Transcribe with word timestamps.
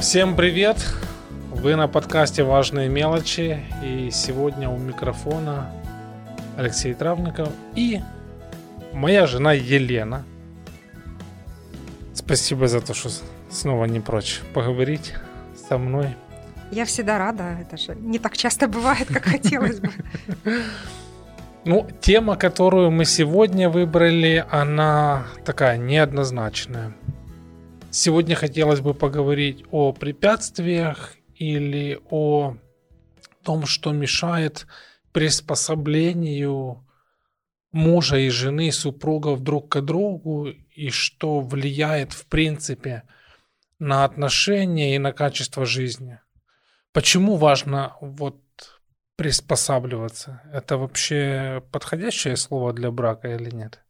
Всем 0.00 0.34
привет! 0.34 0.78
Вы 1.50 1.76
на 1.76 1.86
подкасте 1.86 2.42
«Важные 2.42 2.88
мелочи» 2.88 3.62
и 3.84 4.08
сегодня 4.10 4.70
у 4.70 4.78
микрофона 4.78 5.70
Алексей 6.56 6.94
Травников 6.94 7.50
и 7.74 8.00
моя 8.94 9.26
жена 9.26 9.52
Елена. 9.52 10.24
Спасибо 12.14 12.66
за 12.66 12.80
то, 12.80 12.94
что 12.94 13.10
снова 13.50 13.84
не 13.84 14.00
прочь 14.00 14.40
поговорить 14.54 15.12
со 15.68 15.76
мной. 15.76 16.16
Я 16.70 16.86
всегда 16.86 17.18
рада, 17.18 17.58
это 17.60 17.76
же 17.76 17.94
не 17.94 18.18
так 18.18 18.38
часто 18.38 18.68
бывает, 18.68 19.06
как 19.06 19.24
хотелось 19.24 19.80
бы. 19.80 19.90
Ну, 21.66 21.86
тема, 22.00 22.36
которую 22.36 22.90
мы 22.90 23.04
сегодня 23.04 23.68
выбрали, 23.68 24.46
она 24.50 25.26
такая 25.44 25.76
неоднозначная. 25.76 26.94
Сегодня 27.92 28.36
хотелось 28.36 28.80
бы 28.80 28.94
поговорить 28.94 29.64
о 29.72 29.92
препятствиях 29.92 31.16
или 31.34 32.00
о 32.08 32.56
том, 33.42 33.66
что 33.66 33.90
мешает 33.90 34.68
приспособлению 35.12 36.86
мужа 37.72 38.16
и 38.18 38.28
жены, 38.28 38.70
супругов 38.70 39.40
друг 39.40 39.70
к 39.70 39.80
другу, 39.80 40.48
и 40.48 40.90
что 40.90 41.40
влияет, 41.40 42.12
в 42.12 42.26
принципе, 42.26 43.02
на 43.80 44.04
отношения 44.04 44.94
и 44.94 44.98
на 44.98 45.12
качество 45.12 45.66
жизни. 45.66 46.20
Почему 46.92 47.36
важно 47.36 47.96
вот 48.00 48.40
приспосабливаться. 49.16 50.42
Это 50.52 50.76
вообще 50.78 51.62
подходящее 51.72 52.36
слово 52.36 52.72
для 52.72 52.90
брака 52.90 53.34
или 53.34 53.50
нет? 53.50 53.84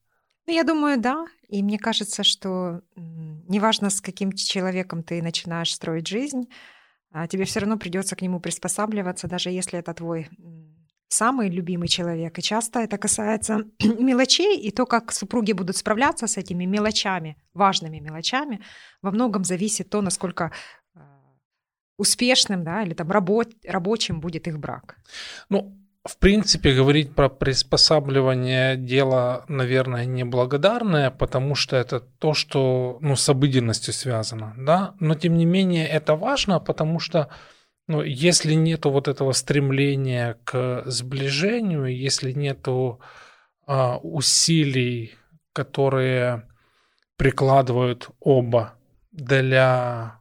Ну, 0.50 0.56
я 0.56 0.64
думаю, 0.64 1.00
да. 1.00 1.27
И 1.48 1.62
мне 1.62 1.78
кажется, 1.78 2.24
что 2.24 2.80
неважно, 2.96 3.88
с 3.88 4.00
каким 4.00 4.33
человеком 4.33 5.05
ты 5.05 5.22
начинаешь 5.22 5.72
строить 5.72 6.08
жизнь, 6.08 6.48
а 7.12 7.28
тебе 7.28 7.44
все 7.44 7.61
равно 7.61 7.78
придется 7.78 8.16
к 8.16 8.22
нему 8.22 8.41
приспосабливаться, 8.41 9.28
даже 9.28 9.50
если 9.50 9.78
это 9.78 9.94
твой 9.94 10.28
самый 11.06 11.50
любимый 11.50 11.86
человек. 11.86 12.36
И 12.36 12.42
часто 12.42 12.80
это 12.80 12.98
касается 12.98 13.58
мелочей, 14.00 14.58
и 14.58 14.72
то, 14.72 14.86
как 14.86 15.12
супруги 15.12 15.52
будут 15.52 15.77
справляться 15.77 16.27
с 16.27 16.36
этими 16.36 16.64
мелочами, 16.64 17.36
важными 17.55 18.00
мелочами, 18.00 18.60
во 19.03 19.12
многом 19.12 19.44
зависит 19.44 19.88
то, 19.88 20.03
насколько 20.03 20.50
успешным, 21.97 22.64
да, 22.64 22.82
или 22.82 22.94
там 22.94 23.08
рабо- 23.08 23.55
рабочим 23.64 24.20
будет 24.20 24.48
их 24.48 24.58
брак. 24.58 24.97
Ну, 25.48 25.80
в 26.11 26.16
принципе, 26.19 26.75
говорить 26.75 27.14
про 27.14 27.28
приспосабливание 27.28 28.77
дело, 28.77 29.44
наверное, 29.47 30.06
неблагодарное, 30.06 31.11
потому 31.12 31.55
что 31.55 31.77
это 31.77 32.00
то, 32.00 32.34
что 32.34 32.98
ну, 33.00 33.14
с 33.14 33.28
обыденностью 33.28 33.94
связано, 33.94 34.55
да, 34.56 34.94
но 34.98 35.14
тем 35.14 35.36
не 35.36 35.44
менее 35.44 35.86
это 35.86 36.16
важно, 36.16 36.58
потому 36.58 36.98
что 36.98 37.28
ну, 37.86 38.03
если 38.03 38.55
нету 38.55 38.91
вот 38.91 39.06
этого 39.06 39.31
стремления 39.31 40.36
к 40.42 40.83
сближению, 40.86 41.86
если 41.86 42.33
нету 42.33 43.00
а, 43.66 43.98
усилий, 43.98 45.14
которые 45.53 46.48
прикладывают 47.16 48.11
оба 48.19 48.75
для 49.12 50.19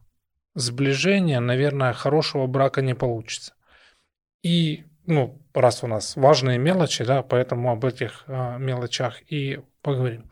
сближения, 0.54 1.40
наверное, 1.40 1.92
хорошего 1.94 2.46
брака 2.46 2.80
не 2.80 2.94
получится. 2.94 3.54
И, 4.44 4.84
ну, 5.10 5.42
раз 5.52 5.84
у 5.84 5.86
нас 5.86 6.16
важные 6.16 6.58
мелочи, 6.58 7.04
да, 7.04 7.22
поэтому 7.22 7.70
об 7.70 7.84
этих 7.84 8.24
э, 8.26 8.58
мелочах 8.58 9.20
и 9.28 9.60
поговорим. 9.82 10.30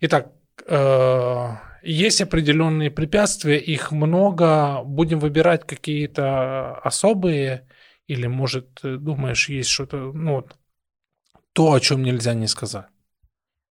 Итак, 0.00 0.32
э, 0.66 1.48
есть 1.82 2.20
определенные 2.20 2.90
препятствия, 2.90 3.58
их 3.58 3.92
много. 3.92 4.82
Будем 4.84 5.20
выбирать 5.20 5.66
какие-то 5.66 6.74
особые, 6.78 7.68
или, 8.08 8.26
может, 8.26 8.80
думаешь, 8.82 9.48
есть 9.48 9.70
что-то, 9.70 10.12
ну, 10.12 10.34
вот, 10.36 10.56
то, 11.52 11.72
о 11.72 11.80
чем 11.80 12.02
нельзя 12.02 12.34
не 12.34 12.48
сказать. 12.48 12.86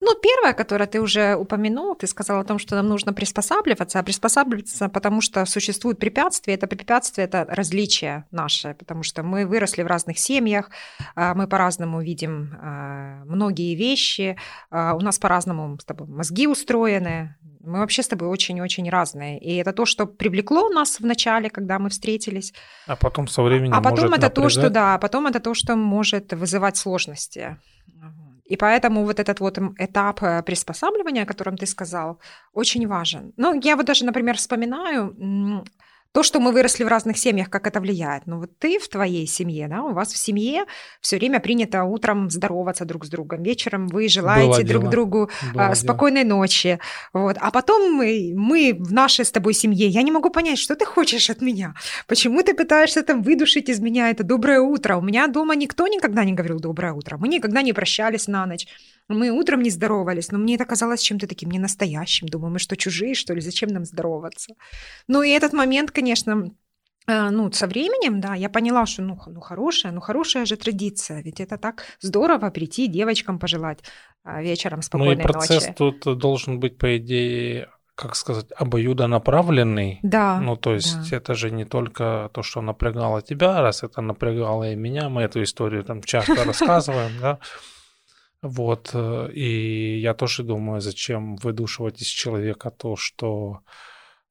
Ну, 0.05 0.13
первое, 0.21 0.53
которое 0.53 0.85
ты 0.85 1.01
уже 1.01 1.35
упомянул, 1.35 1.95
ты 1.95 2.05
сказал 2.05 2.39
о 2.39 2.43
том, 2.43 2.59
что 2.59 2.75
нам 2.75 2.87
нужно 2.87 3.11
приспосабливаться, 3.11 3.99
а 3.99 4.03
приспосабливаться, 4.03 4.87
потому 4.87 5.19
что 5.19 5.43
существуют 5.45 5.97
препятствия. 5.97 6.53
Это 6.53 6.67
препятствия, 6.67 7.23
это 7.23 7.47
различия 7.49 8.27
наши, 8.29 8.75
потому 8.77 9.01
что 9.01 9.23
мы 9.23 9.47
выросли 9.47 9.81
в 9.81 9.87
разных 9.87 10.19
семьях, 10.19 10.69
а, 11.15 11.33
мы 11.33 11.47
по-разному 11.47 12.01
видим 12.01 12.55
а, 12.61 13.23
многие 13.25 13.73
вещи, 13.73 14.37
а, 14.69 14.93
у 14.93 14.99
нас 14.99 15.17
по-разному 15.17 15.79
с 15.79 15.85
тобой 15.85 16.07
мозги 16.07 16.45
устроены, 16.45 17.35
мы 17.61 17.79
вообще 17.79 18.03
с 18.03 18.07
тобой 18.07 18.27
очень-очень 18.27 18.87
разные. 18.89 19.39
И 19.39 19.55
это 19.55 19.73
то, 19.73 19.85
что 19.85 20.05
привлекло 20.05 20.69
нас 20.69 20.99
в 20.99 21.05
начале, 21.05 21.49
когда 21.49 21.79
мы 21.79 21.89
встретились. 21.89 22.53
А 22.85 22.95
потом 22.95 23.27
со 23.27 23.41
временем 23.41 23.73
А 23.73 23.77
потом 23.77 24.05
может 24.05 24.17
это 24.19 24.27
напрягать. 24.27 24.35
то, 24.35 24.49
что 24.49 24.69
да, 24.69 24.93
а 24.93 24.97
потом 24.99 25.25
это 25.25 25.39
то, 25.39 25.55
что 25.55 25.75
может 25.75 26.31
вызывать 26.33 26.77
сложности. 26.77 27.57
И 28.45 28.57
поэтому 28.57 29.03
вот 29.03 29.19
этот 29.19 29.39
вот 29.39 29.57
этап 29.77 30.23
э, 30.23 30.43
приспосабливания, 30.43 31.23
о 31.23 31.25
котором 31.25 31.57
ты 31.57 31.65
сказал, 31.65 32.19
очень 32.53 32.87
важен. 32.87 33.33
Ну, 33.37 33.59
я 33.59 33.75
вот 33.75 33.85
даже, 33.85 34.05
например, 34.05 34.37
вспоминаю 34.37 35.15
то, 36.15 36.23
что 36.23 36.39
мы 36.39 36.53
выросли 36.53 36.85
в 36.85 36.87
разных 36.87 37.17
семьях, 37.17 37.49
как 37.49 37.67
это 37.67 37.81
влияет. 37.81 38.25
Ну 38.25 38.39
вот 38.39 38.57
ты 38.57 38.79
в 38.79 38.87
твоей 38.87 39.27
семье, 39.27 39.67
да, 39.67 39.83
у 39.83 39.91
вас 39.91 40.13
в 40.13 40.17
семье 40.17 40.63
все 41.01 41.17
время 41.17 41.41
принято 41.41 41.83
утром 41.83 42.29
здороваться 42.29 42.85
друг 42.85 43.03
с 43.03 43.09
другом, 43.09 43.43
вечером 43.43 43.89
вы 43.89 44.07
желаете 44.07 44.47
Было 44.47 44.63
друг 44.63 44.81
дело. 44.83 44.91
другу 44.91 45.29
Было 45.53 45.65
а, 45.67 45.75
спокойной 45.75 46.23
ночи. 46.23 46.79
Вот. 47.11 47.35
А 47.41 47.51
потом 47.51 47.95
мы, 47.95 48.31
мы 48.33 48.77
в 48.79 48.93
нашей 48.93 49.25
с 49.25 49.31
тобой 49.31 49.53
семье, 49.53 49.89
я 49.89 50.03
не 50.03 50.11
могу 50.11 50.29
понять, 50.29 50.57
что 50.57 50.77
ты 50.77 50.85
хочешь 50.85 51.29
от 51.29 51.41
меня. 51.41 51.73
Почему 52.07 52.41
ты 52.43 52.53
пытаешься 52.53 53.03
там 53.03 53.21
выдушить 53.21 53.67
из 53.67 53.81
меня 53.81 54.09
это 54.09 54.23
доброе 54.23 54.61
утро? 54.61 54.95
У 54.95 55.01
меня 55.01 55.27
дома 55.27 55.53
никто 55.57 55.85
никогда 55.85 56.23
не 56.23 56.31
говорил 56.31 56.61
доброе 56.61 56.93
утро. 56.93 57.17
Мы 57.17 57.27
никогда 57.27 57.61
не 57.61 57.73
прощались 57.73 58.27
на 58.27 58.45
ночь. 58.45 58.67
Мы 59.07 59.29
утром 59.29 59.61
не 59.61 59.69
здоровались, 59.69 60.31
но 60.31 60.39
мне 60.39 60.55
это 60.55 60.65
казалось 60.65 61.01
чем-то 61.01 61.27
таким 61.27 61.51
ненастоящим. 61.51 62.27
Думаю, 62.27 62.51
мы 62.53 62.59
что, 62.59 62.75
чужие, 62.75 63.13
что 63.13 63.33
ли? 63.33 63.41
Зачем 63.41 63.69
нам 63.69 63.85
здороваться? 63.85 64.53
Ну 65.07 65.21
и 65.21 65.29
этот 65.29 65.53
момент, 65.53 65.91
конечно, 65.91 66.51
э, 67.07 67.29
ну, 67.29 67.51
со 67.51 67.67
временем, 67.67 68.19
да, 68.19 68.33
я 68.33 68.49
поняла, 68.49 68.85
что, 68.87 69.03
ну, 69.03 69.19
ну, 69.27 69.41
хорошая, 69.41 69.91
ну, 69.91 70.01
хорошая 70.01 70.45
же 70.45 70.55
традиция, 70.55 71.21
ведь 71.21 71.39
это 71.39 71.57
так 71.57 71.83
здорово 72.01 72.49
прийти 72.49 72.87
девочкам 72.87 73.37
пожелать 73.37 73.79
а, 74.23 74.41
вечером 74.41 74.77
Ну 74.77 74.81
и 74.81 74.83
спокойной 74.83 75.23
процесс 75.23 75.67
ночи. 75.67 75.75
тут 75.77 76.17
должен 76.17 76.59
быть, 76.59 76.79
по 76.79 76.97
идее, 76.97 77.69
как 77.93 78.15
сказать, 78.15 78.47
обоюдонаправленный. 78.57 79.99
Да, 80.01 80.39
Ну, 80.41 80.57
то 80.57 80.73
есть 80.73 81.13
это 81.13 81.35
же 81.35 81.51
не 81.51 81.65
только 81.65 82.31
то, 82.33 82.41
что 82.41 82.61
напрягало 82.61 83.21
тебя, 83.21 83.61
раз 83.61 83.83
это 83.83 84.01
напрягало 84.01 84.71
и 84.71 84.75
меня, 84.75 85.09
мы 85.09 85.21
эту 85.21 85.43
историю 85.43 85.83
там 85.83 86.01
часто 86.01 86.35
рассказываем, 86.45 87.11
да. 87.21 87.39
Вот, 88.45 88.91
э, 88.93 89.31
и 89.33 89.99
я 89.99 90.13
тоже 90.13 90.43
думаю, 90.43 90.79
зачем 90.79 91.35
выдушивать 91.37 92.01
из 92.01 92.07
человека 92.07 92.69
то, 92.69 92.95
что 92.95 93.61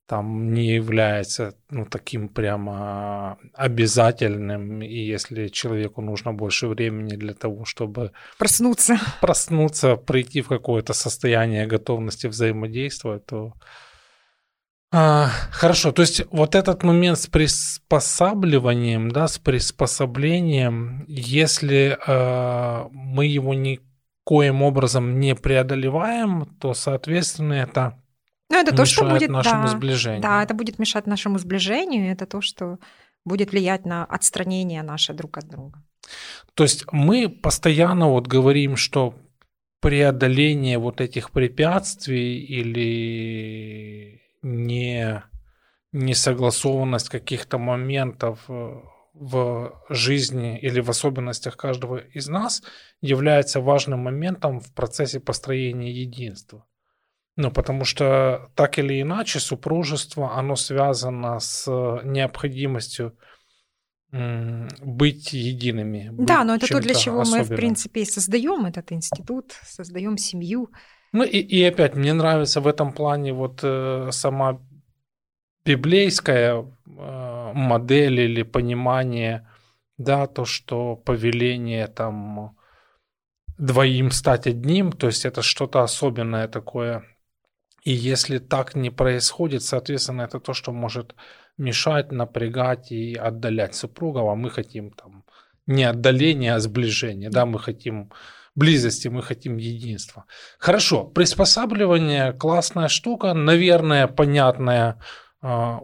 там 0.07 0.53
не 0.55 0.75
является 0.75 1.57
ну, 1.71 1.85
таким 1.85 2.29
прямо 2.29 3.39
обязательным, 3.55 4.83
и 4.83 4.95
если 4.95 5.49
человеку 5.49 6.01
нужно 6.01 6.33
больше 6.33 6.69
времени 6.69 7.17
для 7.17 7.35
того, 7.35 7.65
чтобы 7.65 8.13
проснуться. 8.39 8.99
проснуться, 9.21 9.97
прийти 9.97 10.43
в 10.43 10.49
какое-то 10.49 10.93
состояние 10.93 11.67
готовности 11.67 12.29
взаимодействовать, 12.29 13.27
то 13.27 13.55
а, 14.93 15.29
хорошо. 15.51 15.91
То 15.91 16.03
есть 16.03 16.23
вот 16.31 16.55
этот 16.55 16.85
момент 16.85 17.19
с 17.19 17.27
приспосабливанием, 17.27 19.11
да, 19.11 19.27
с 19.27 19.39
приспособлением, 19.41 21.05
если 21.09 21.99
э, 22.07 22.89
мы 22.93 23.27
его 23.27 23.55
никоим 24.25 24.63
образом 24.63 25.21
не 25.21 25.35
преодолеваем, 25.35 26.47
то, 26.59 26.75
соответственно, 26.75 27.55
это 27.55 28.01
Ну, 28.51 28.59
это 28.59 28.75
то, 28.75 28.85
что 28.85 29.05
мешает 29.05 29.21
будет, 29.21 29.31
нашему 29.31 29.63
да, 29.63 29.69
сближению. 29.69 30.23
да, 30.23 30.43
это 30.43 30.55
будет 30.55 30.79
мешать 30.79 31.07
нашему 31.07 31.39
сближению, 31.39 32.11
это 32.13 32.27
то, 32.27 32.41
что 32.41 32.79
будет 33.25 33.53
влиять 33.53 33.87
на 33.87 34.05
отстранение 34.05 34.83
наше 34.83 35.13
друг 35.13 35.39
от 35.39 35.49
друга. 35.49 35.83
То 36.55 36.65
есть 36.65 36.85
мы 36.93 37.29
постоянно 37.29 38.09
вот 38.09 38.27
говорим, 38.27 38.77
что 38.77 39.15
преодоление 39.81 40.79
вот 40.79 41.01
этих 41.01 41.31
препятствий 41.31 42.39
или 42.39 44.21
не 44.43 45.23
несогласованность 45.93 47.09
каких-то 47.09 47.59
моментов 47.59 48.41
э, 48.49 48.81
в 49.15 49.81
жизни 49.89 50.59
или 50.59 50.81
в 50.81 50.91
особенностях 50.91 51.57
каждого 51.57 51.99
из 51.99 52.29
нас 52.29 52.63
является 53.01 53.61
важным 53.61 54.01
моментом 54.01 54.61
в 54.61 54.73
процессе 54.75 55.21
построения 55.21 55.93
единства. 55.93 56.67
Ну, 57.37 57.51
потому 57.51 57.85
что 57.85 58.51
так 58.55 58.79
или 58.79 59.01
иначе 59.01 59.41
супружество, 59.41 60.37
оно 60.37 60.57
связано 60.57 61.39
с 61.41 61.67
необходимостью 62.05 63.17
м, 64.13 64.69
быть 64.81 65.33
едиными. 65.33 66.11
Да, 66.13 66.39
быть 66.39 66.47
но 66.47 66.55
это 66.57 66.69
то, 66.69 66.81
для 66.81 66.95
чего 66.95 67.19
мы, 67.19 67.23
в 67.23 67.29
особенным. 67.29 67.57
принципе, 67.57 68.03
и 68.03 68.05
создаем 68.05 68.67
этот 68.67 68.93
институт, 68.93 69.53
создаем 69.65 70.17
семью. 70.17 70.71
Ну 71.13 71.23
и, 71.23 71.39
и 71.39 71.63
опять, 71.65 71.95
мне 71.95 72.13
нравится 72.13 72.61
в 72.61 72.67
этом 72.67 72.93
плане 72.93 73.33
вот 73.33 73.61
э, 73.63 74.09
сама 74.11 74.61
библейская 75.65 76.65
э, 76.87 77.53
модель 77.55 78.21
или 78.21 78.43
понимание, 78.43 79.49
да, 79.99 80.27
то, 80.27 80.45
что 80.45 80.97
повеление 80.97 81.87
там 81.87 82.57
двоим 83.59 84.11
стать 84.11 84.47
одним, 84.47 84.93
то 84.93 85.07
есть 85.07 85.25
это 85.25 85.43
что-то 85.43 85.83
особенное 85.83 86.49
такое. 86.49 87.05
И 87.85 87.93
если 87.93 88.39
так 88.39 88.75
не 88.75 88.91
происходит, 88.91 89.63
соответственно, 89.63 90.23
это 90.23 90.41
то, 90.41 90.55
что 90.55 90.73
может 90.73 91.15
мешать, 91.59 92.13
напрягать 92.13 92.91
и 92.91 93.15
отдалять 93.15 93.75
супругов, 93.75 94.29
а 94.29 94.35
мы 94.35 94.51
хотим 94.51 94.91
там 94.91 95.25
не 95.67 95.85
отдаление, 95.85 96.55
а 96.55 96.61
сближение, 96.61 97.31
да, 97.31 97.47
мы 97.47 97.59
хотим 97.59 98.11
близости, 98.55 99.09
мы 99.09 99.23
хотим 99.23 99.57
единства. 99.57 100.25
Хорошо, 100.59 101.05
приспосабливание 101.05 102.33
классная 102.33 102.89
штука, 102.89 103.35
наверное, 103.35 104.07
понятная 104.07 104.99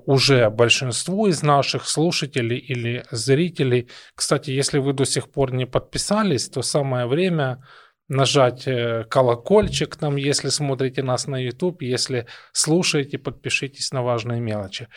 уже 0.06 0.48
большинству 0.48 1.26
из 1.26 1.42
наших 1.42 1.86
слушателей 1.86 2.56
или 2.56 3.04
зрителей. 3.10 3.88
Кстати, 4.14 4.50
если 4.50 4.78
вы 4.78 4.94
до 4.94 5.04
сих 5.04 5.30
пор 5.30 5.52
не 5.52 5.66
подписались, 5.66 6.48
то 6.48 6.62
самое 6.62 7.06
время 7.06 7.62
нажать 8.08 8.66
э, 8.66 9.04
колокольчик 9.08 9.96
там, 9.96 10.16
если 10.16 10.48
смотрите 10.48 11.02
нас 11.02 11.26
на 11.26 11.36
YouTube, 11.36 11.82
если 11.82 12.26
слушаете, 12.52 13.18
подпишитесь 13.18 13.92
на 13.92 14.02
важные 14.02 14.40
мелочи. 14.40 14.88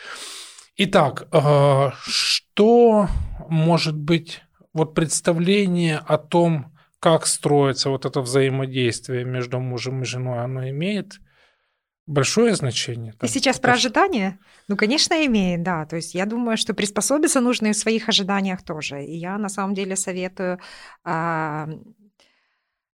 Итак, 0.78 1.28
uh, 1.32 1.92
что 2.02 3.08
может 3.48 3.96
быть 3.96 4.42
вот 4.74 4.96
представление 4.96 6.00
о 6.00 6.18
том, 6.18 6.74
как 7.00 7.28
строится 7.28 7.92
вот 7.92 8.06
это 8.06 8.22
взаимодействие 8.22 9.26
между 9.26 9.60
мужем 9.60 10.02
и 10.02 10.06
женой, 10.06 10.44
оно 10.44 10.68
имеет 10.70 11.20
большое 12.06 12.56
значение. 12.56 13.14
Ты 13.20 13.28
сейчас 13.28 13.60
про 13.60 13.74
ожидания? 13.74 14.40
Ну, 14.68 14.76
конечно, 14.76 15.26
имеет, 15.26 15.64
да. 15.64 15.86
То 15.86 15.96
есть 15.96 16.16
я 16.16 16.26
думаю, 16.26 16.58
что 16.58 16.74
приспособиться 16.74 17.40
нужно 17.40 17.68
и 17.68 17.74
в 17.74 17.78
своих 17.78 18.10
ожиданиях 18.10 18.64
тоже. 18.64 19.04
И 19.04 19.16
я 19.16 19.38
на 19.38 19.50
самом 19.50 19.74
деле 19.74 19.96
советую 19.96 20.60
а, 21.04 21.70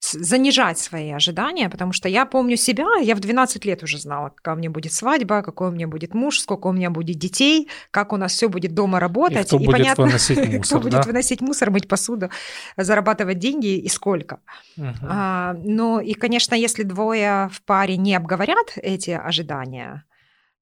занижать 0.02 0.80
свои 0.80 1.12
ожидания, 1.12 1.70
потому 1.70 1.94
что 1.94 2.08
я 2.08 2.26
помню 2.26 2.56
себя, 2.56 2.88
я 3.02 3.16
в 3.16 3.20
12 3.20 3.66
лет 3.66 3.84
уже 3.84 3.98
знала, 3.98 4.30
какая 4.30 4.56
у 4.56 4.58
меня 4.58 4.70
будет 4.70 4.94
свадьба, 4.94 5.42
какой 5.42 5.70
у 5.70 5.72
меня 5.72 5.88
будет 5.88 6.14
муж, 6.14 6.40
сколько 6.40 6.68
у 6.68 6.72
меня 6.72 6.90
будет 6.90 7.18
детей, 7.18 7.70
как 7.92 8.14
у 8.14 8.18
нас 8.18 8.32
все 8.32 8.50
будет 8.50 8.74
дома 8.74 9.00
работать. 9.00 9.46
И 9.46 9.48
кто 9.48 9.58
и 9.58 9.66
будет 9.66 9.72
понятно, 9.72 10.06
выносить 10.06 10.38
мусор, 10.48 10.62
кто 10.62 10.78
да? 10.78 10.84
будет 10.84 11.06
выносить 11.06 11.42
мусор, 11.42 11.72
мыть 11.72 11.88
посуду, 11.88 12.30
зарабатывать 12.78 13.40
деньги 13.40 13.78
и 13.78 13.90
сколько. 13.90 14.40
Угу. 14.78 14.88
А, 15.04 15.56
ну 15.64 16.00
и, 16.00 16.14
конечно, 16.14 16.56
если 16.56 16.84
двое 16.84 17.50
в 17.52 17.62
паре 17.64 17.98
не 17.98 18.16
обговорят 18.16 18.74
эти 18.76 19.12
ожидания, 19.12 20.06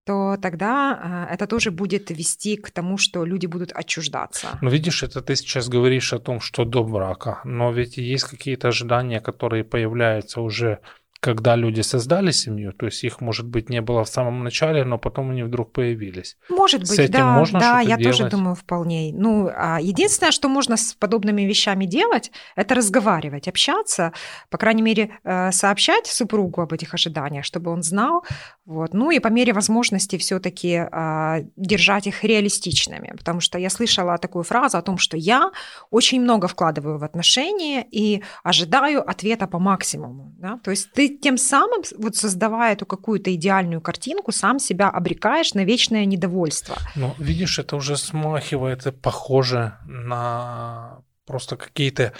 то 0.07 0.37
тогда 0.41 1.27
это 1.29 1.47
тоже 1.47 1.69
будет 1.69 2.09
вести 2.11 2.55
к 2.55 2.71
тому, 2.71 2.97
что 2.97 3.25
люди 3.25 3.45
будут 3.45 3.71
отчуждаться. 3.73 4.47
Ну, 4.61 4.69
видишь, 4.69 5.03
это 5.03 5.21
ты 5.21 5.35
сейчас 5.35 5.67
говоришь 5.67 6.13
о 6.13 6.19
том, 6.19 6.39
что 6.39 6.63
до 6.65 6.83
брака, 6.83 7.41
но 7.43 7.71
ведь 7.73 7.97
есть 7.97 8.23
какие-то 8.23 8.69
ожидания, 8.69 9.19
которые 9.19 9.63
появляются 9.63 10.41
уже 10.41 10.79
когда 11.19 11.55
люди 11.55 11.81
создали 11.81 12.31
семью, 12.31 12.73
то 12.73 12.85
есть 12.85 13.03
их, 13.03 13.21
может 13.21 13.47
быть, 13.47 13.69
не 13.69 13.81
было 13.81 14.03
в 14.03 14.07
самом 14.07 14.43
начале, 14.43 14.83
но 14.83 14.97
потом 14.97 15.31
они 15.31 15.43
вдруг 15.43 15.71
появились. 15.71 16.37
Может 16.49 16.81
быть, 16.81 16.89
с 16.89 16.99
этим 16.99 17.13
да, 17.13 17.37
можно 17.37 17.59
да, 17.59 17.79
я 17.81 17.97
делать? 17.97 18.17
тоже 18.17 18.29
думаю 18.29 18.55
вполне. 18.55 19.11
Ну, 19.13 19.49
а 19.53 19.79
единственное, 19.81 20.31
что 20.31 20.47
можно 20.47 20.77
с 20.77 20.93
подобными 20.93 21.41
вещами 21.41 21.85
делать, 21.85 22.31
это 22.55 22.75
разговаривать, 22.75 23.47
общаться, 23.47 24.13
по 24.49 24.57
крайней 24.57 24.83
мере, 24.83 25.09
э, 25.23 25.51
сообщать 25.51 26.05
супругу 26.05 26.61
об 26.61 26.73
этих 26.73 26.93
ожиданиях, 26.93 27.45
чтобы 27.45 27.71
он 27.71 27.81
знал, 27.81 28.23
вот. 28.67 28.93
Ну 28.93 29.11
и 29.11 29.19
по 29.19 29.29
мере 29.29 29.53
возможности 29.53 30.17
все-таки 30.17 30.75
а, 30.75 31.39
держать 31.55 32.05
их 32.05 32.25
реалистичными, 32.25 33.13
потому 33.17 33.39
что 33.39 33.57
я 33.57 33.69
слышала 33.69 34.17
такую 34.17 34.43
фразу 34.43 34.77
о 34.77 34.81
том, 34.81 34.97
что 34.97 35.15
я 35.15 35.51
очень 35.89 36.19
много 36.19 36.49
вкладываю 36.49 36.97
в 36.97 37.03
отношения 37.05 37.87
и 37.89 38.23
ожидаю 38.43 39.09
ответа 39.09 39.47
по 39.47 39.57
максимуму, 39.57 40.35
да? 40.37 40.59
то 40.61 40.71
есть 40.71 40.91
ты 40.91 41.07
тем 41.07 41.37
самым, 41.37 41.83
вот 41.97 42.17
создавая 42.17 42.73
эту 42.73 42.85
какую-то 42.85 43.33
идеальную 43.33 43.79
картинку, 43.79 44.33
сам 44.33 44.59
себя 44.59 44.89
обрекаешь 44.89 45.53
на 45.53 45.63
вечное 45.63 46.03
недовольство. 46.03 46.75
Ну, 46.97 47.15
видишь, 47.19 47.59
это 47.59 47.77
уже 47.77 47.95
смахивает, 47.95 48.83
похоже 49.01 49.77
на 49.85 50.99
просто 51.25 51.55
какие-то 51.55 52.11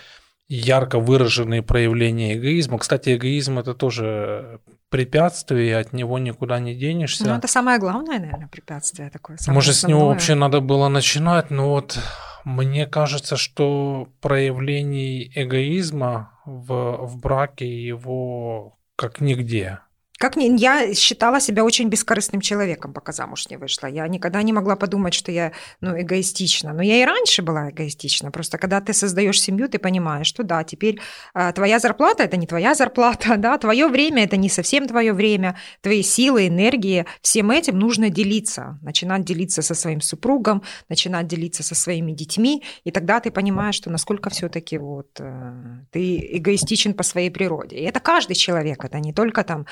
ярко 0.47 0.99
выраженные 0.99 1.61
проявления 1.61 2.37
эгоизма. 2.37 2.77
Кстати, 2.79 3.17
эгоизм 3.17 3.59
это 3.59 3.73
тоже 3.73 4.61
препятствие, 4.89 5.77
от 5.77 5.93
него 5.93 6.19
никуда 6.19 6.59
не 6.59 6.75
денешься. 6.75 7.25
Ну, 7.25 7.35
это 7.35 7.47
самое 7.47 7.79
главное, 7.79 8.19
наверное, 8.19 8.47
препятствие 8.47 9.09
такое. 9.09 9.37
Может, 9.47 9.75
основное. 9.75 9.75
с 9.75 9.83
него 9.83 10.07
вообще 10.07 10.35
надо 10.35 10.61
было 10.61 10.87
начинать, 10.87 11.49
но 11.49 11.69
вот 11.69 11.99
мне 12.45 12.85
кажется, 12.85 13.35
что 13.35 14.07
проявлений 14.21 15.31
эгоизма 15.35 16.31
в, 16.45 16.97
в 17.05 17.17
браке 17.17 17.67
его 17.67 18.77
как 18.95 19.19
нигде. 19.19 19.79
Как 20.17 20.35
не, 20.35 20.55
я 20.57 20.95
считала 20.95 21.39
себя 21.39 21.63
очень 21.63 21.89
бескорыстным 21.89 22.41
человеком, 22.41 22.91
пока 22.91 23.11
замуж 23.11 23.49
не 23.49 23.57
вышла. 23.57 23.85
Я 23.85 24.07
никогда 24.07 24.41
не 24.41 24.51
могла 24.51 24.75
подумать, 24.75 25.13
что 25.13 25.31
я 25.31 25.51
ну, 25.79 25.99
эгоистична. 25.99 26.73
Но 26.73 26.81
я 26.81 27.01
и 27.01 27.05
раньше 27.05 27.43
была 27.43 27.69
эгоистична. 27.69 28.31
Просто 28.31 28.57
когда 28.57 28.81
ты 28.81 28.93
создаешь 28.93 29.39
семью, 29.39 29.69
ты 29.69 29.77
понимаешь, 29.77 30.25
что 30.25 30.41
да, 30.41 30.63
теперь 30.63 30.99
а, 31.35 31.51
твоя 31.51 31.77
зарплата 31.77 32.23
это 32.23 32.35
не 32.35 32.47
твоя 32.47 32.73
зарплата, 32.73 33.35
да, 33.37 33.57
твое 33.59 33.87
время 33.87 34.23
это 34.23 34.37
не 34.37 34.49
совсем 34.49 34.87
твое 34.87 35.13
время, 35.13 35.55
твои 35.81 36.01
силы, 36.01 36.47
энергии, 36.47 37.05
всем 37.21 37.51
этим 37.51 37.77
нужно 37.77 38.09
делиться. 38.09 38.79
Начинать 38.81 39.23
делиться 39.23 39.61
со 39.61 39.75
своим 39.75 40.01
супругом, 40.01 40.63
начинать 40.89 41.27
делиться 41.27 41.61
со 41.61 41.75
своими 41.75 42.11
детьми, 42.11 42.63
и 42.83 42.91
тогда 42.91 43.19
ты 43.19 43.29
понимаешь, 43.29 43.75
что 43.75 43.91
насколько 43.91 44.31
все-таки 44.31 44.79
вот 44.79 45.19
э, 45.19 45.53
ты 45.91 46.37
эгоистичен 46.37 46.95
по 46.95 47.03
своей 47.03 47.29
природе. 47.29 47.77
И 47.77 47.83
это 47.83 47.99
каждый 47.99 48.35
человек, 48.35 48.83
это 48.83 48.99
не 48.99 49.13
только 49.13 49.43
там 49.43 49.67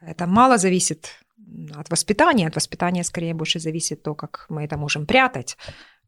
это 0.00 0.26
мало 0.26 0.58
зависит 0.58 1.10
от 1.74 1.90
воспитания. 1.90 2.48
От 2.48 2.56
воспитания 2.56 3.04
скорее 3.04 3.34
больше 3.34 3.58
зависит 3.58 4.02
то, 4.02 4.14
как 4.14 4.46
мы 4.48 4.64
это 4.64 4.76
можем 4.76 5.06
прятать. 5.06 5.56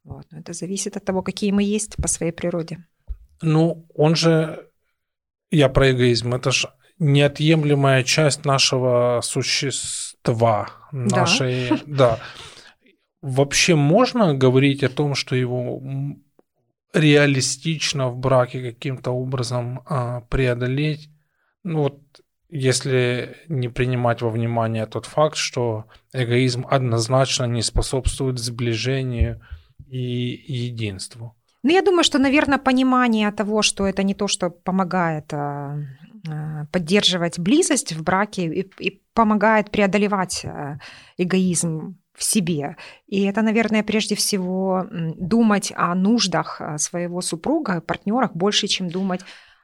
Вот. 0.04 0.26
Но 0.30 0.38
это 0.38 0.52
зависит 0.52 0.96
от 0.96 1.04
того, 1.04 1.22
какие 1.22 1.52
мы 1.52 1.62
есть 1.62 1.96
по 1.96 2.08
своей 2.08 2.32
природе. 2.32 2.84
Ну, 3.40 3.86
он 3.94 4.14
же, 4.14 4.68
я 5.50 5.68
про 5.68 5.90
эгоизм, 5.90 6.34
это 6.34 6.50
же 6.52 6.68
неотъемлемая 6.98 8.04
часть 8.04 8.44
нашего 8.44 9.20
существа, 9.22 10.68
нашей, 10.92 11.68
да. 11.70 11.78
да. 11.86 12.18
Вообще 13.20 13.74
можно 13.74 14.34
говорить 14.34 14.82
о 14.82 14.88
том, 14.88 15.14
что 15.14 15.36
его 15.36 15.82
реалистично 16.92 18.08
в 18.08 18.18
браке 18.18 18.72
каким-то 18.72 19.12
образом 19.12 19.82
а, 19.86 20.20
преодолеть? 20.22 21.08
Ну 21.64 21.82
вот 21.82 22.00
если 22.52 23.38
не 23.48 23.68
принимать 23.68 24.20
во 24.20 24.28
внимание 24.28 24.84
тот 24.84 25.06
факт, 25.06 25.36
что 25.36 25.86
эгоизм 26.12 26.66
однозначно 26.70 27.44
не 27.44 27.62
способствует 27.62 28.38
сближению 28.38 29.40
и 29.88 30.44
единству. 30.46 31.34
Ну, 31.62 31.70
я 31.70 31.80
думаю, 31.80 32.04
что, 32.04 32.18
наверное, 32.18 32.58
понимание 32.58 33.30
того, 33.32 33.62
что 33.62 33.86
это 33.86 34.02
не 34.02 34.14
то, 34.14 34.28
что 34.28 34.50
помогает 34.50 35.32
а, 35.32 35.78
а, 36.28 36.66
поддерживать 36.70 37.38
близость 37.38 37.94
в 37.94 38.02
браке 38.02 38.46
и, 38.46 38.70
и 38.78 39.00
помогает 39.14 39.70
преодолевать 39.70 40.44
а, 40.44 40.78
эгоизм 41.16 41.96
в 42.14 42.22
себе. 42.22 42.76
И 43.06 43.22
это, 43.22 43.40
наверное, 43.40 43.82
прежде 43.82 44.14
всего 44.14 44.86
думать 44.90 45.72
о 45.74 45.94
нуждах 45.94 46.60
своего 46.76 47.22
супруга, 47.22 47.80
партнерах 47.80 48.34
больше, 48.34 48.66
чем 48.66 48.90
думать 48.90 49.22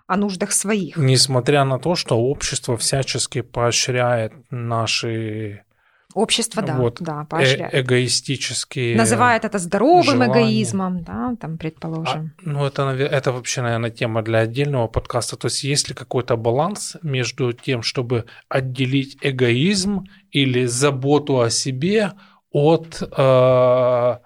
о 0.09 0.17
нуждах 0.17 0.53
своих. 0.53 0.97
Несмотря 0.97 1.65
на 1.65 1.79
то, 1.79 1.95
что 1.95 2.17
общество 2.19 2.77
всячески 2.77 3.43
поощряет 3.43 4.33
наши 4.51 5.63
Общество, 6.15 6.63
да, 6.63 6.75
вот, 6.75 6.97
да, 7.01 7.27
поощряет. 7.29 7.75
Э 7.75 7.81
эгоистические 7.83 8.97
Называет 8.97 9.45
это 9.45 9.59
здоровым 9.59 10.05
желания. 10.05 10.33
эгоизмом, 10.33 11.03
да, 11.05 11.37
там, 11.39 11.59
предположим. 11.59 12.33
А, 12.39 12.41
ну, 12.49 12.65
это, 12.65 12.83
это 12.89 13.31
вообще, 13.31 13.61
наверное, 13.61 13.91
тема 13.91 14.23
для 14.23 14.39
отдельного 14.39 14.89
подкаста. 14.89 15.37
То 15.37 15.49
есть 15.49 15.63
есть 15.65 15.91
ли 15.91 15.95
какой-то 15.95 16.37
баланс 16.37 16.97
между 17.03 17.53
тем, 17.53 17.83
чтобы 17.83 18.25
отделить 18.49 19.19
эгоизм 19.21 20.07
или 20.31 20.65
заботу 20.65 21.41
о 21.41 21.51
себе 21.51 22.13
от... 22.51 23.03
Э, 23.17 24.17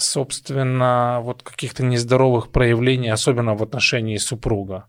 собственно, 0.00 1.20
вот 1.22 1.42
каких-то 1.42 1.84
нездоровых 1.84 2.50
проявлений, 2.50 3.10
особенно 3.10 3.54
в 3.54 3.62
отношении 3.62 4.16
супруга. 4.16 4.86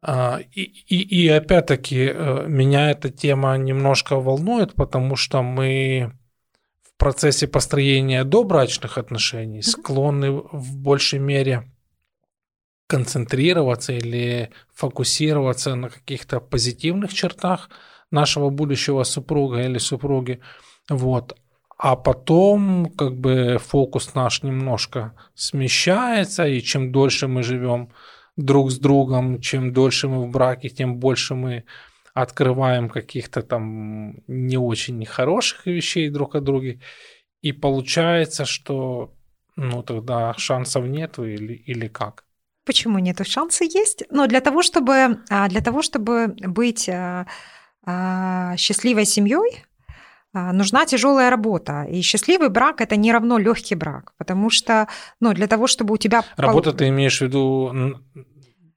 А, 0.00 0.38
и, 0.52 0.62
и, 0.62 1.24
и 1.24 1.28
опять-таки 1.28 2.10
э, 2.12 2.46
меня 2.46 2.90
эта 2.90 3.10
тема 3.10 3.56
немножко 3.56 4.16
волнует, 4.16 4.74
потому 4.74 5.16
что 5.16 5.42
мы 5.42 6.12
в 6.82 6.96
процессе 6.96 7.48
построения 7.48 8.24
добрачных 8.24 8.96
отношений 8.96 9.62
склонны 9.62 10.30
в 10.30 10.76
большей 10.76 11.18
мере 11.18 11.64
концентрироваться 12.86 13.92
или 13.92 14.50
фокусироваться 14.72 15.74
на 15.74 15.90
каких-то 15.90 16.40
позитивных 16.40 17.12
чертах 17.12 17.68
нашего 18.10 18.50
будущего 18.50 19.02
супруга 19.02 19.62
или 19.62 19.78
супруги. 19.78 20.40
Вот. 20.88 21.36
А 21.78 21.94
потом 21.94 22.90
как 22.90 23.16
бы 23.16 23.58
фокус 23.60 24.14
наш 24.14 24.42
немножко 24.42 25.14
смещается, 25.34 26.46
и 26.46 26.60
чем 26.60 26.90
дольше 26.90 27.28
мы 27.28 27.44
живем 27.44 27.90
друг 28.36 28.72
с 28.72 28.78
другом, 28.78 29.40
чем 29.40 29.72
дольше 29.72 30.08
мы 30.08 30.26
в 30.26 30.30
браке, 30.30 30.68
тем 30.68 30.96
больше 30.96 31.34
мы 31.34 31.64
открываем 32.14 32.88
каких-то 32.88 33.42
там 33.42 34.16
не 34.26 34.58
очень 34.58 35.04
хороших 35.06 35.66
вещей 35.66 36.10
друг 36.10 36.34
о 36.34 36.40
друге. 36.40 36.80
И 37.42 37.52
получается, 37.52 38.44
что 38.44 39.14
ну 39.54 39.82
тогда 39.84 40.34
шансов 40.36 40.84
нету 40.84 41.24
или, 41.24 41.54
или 41.54 41.86
как? 41.86 42.24
Почему 42.64 42.98
нету? 42.98 43.24
Шансы 43.24 43.64
есть. 43.64 44.02
Но 44.10 44.26
для 44.26 44.40
того, 44.40 44.62
чтобы, 44.62 45.20
а, 45.30 45.48
для 45.48 45.60
того, 45.60 45.82
чтобы 45.82 46.26
быть 46.26 46.88
а, 46.88 47.26
а, 47.84 48.56
счастливой 48.56 49.04
семьей, 49.04 49.64
нужна 50.52 50.86
тяжелая 50.86 51.30
работа. 51.30 51.86
И 51.90 52.02
счастливый 52.02 52.48
брак 52.48 52.80
это 52.80 52.96
не 52.96 53.12
равно 53.12 53.38
легкий 53.38 53.76
брак. 53.76 54.12
Потому 54.18 54.50
что 54.50 54.86
ну, 55.20 55.32
для 55.34 55.46
того, 55.46 55.66
чтобы 55.66 55.94
у 55.94 55.96
тебя... 55.96 56.22
Работа 56.36 56.72
ты 56.72 56.88
имеешь 56.88 57.18
в 57.18 57.22
виду 57.22 57.72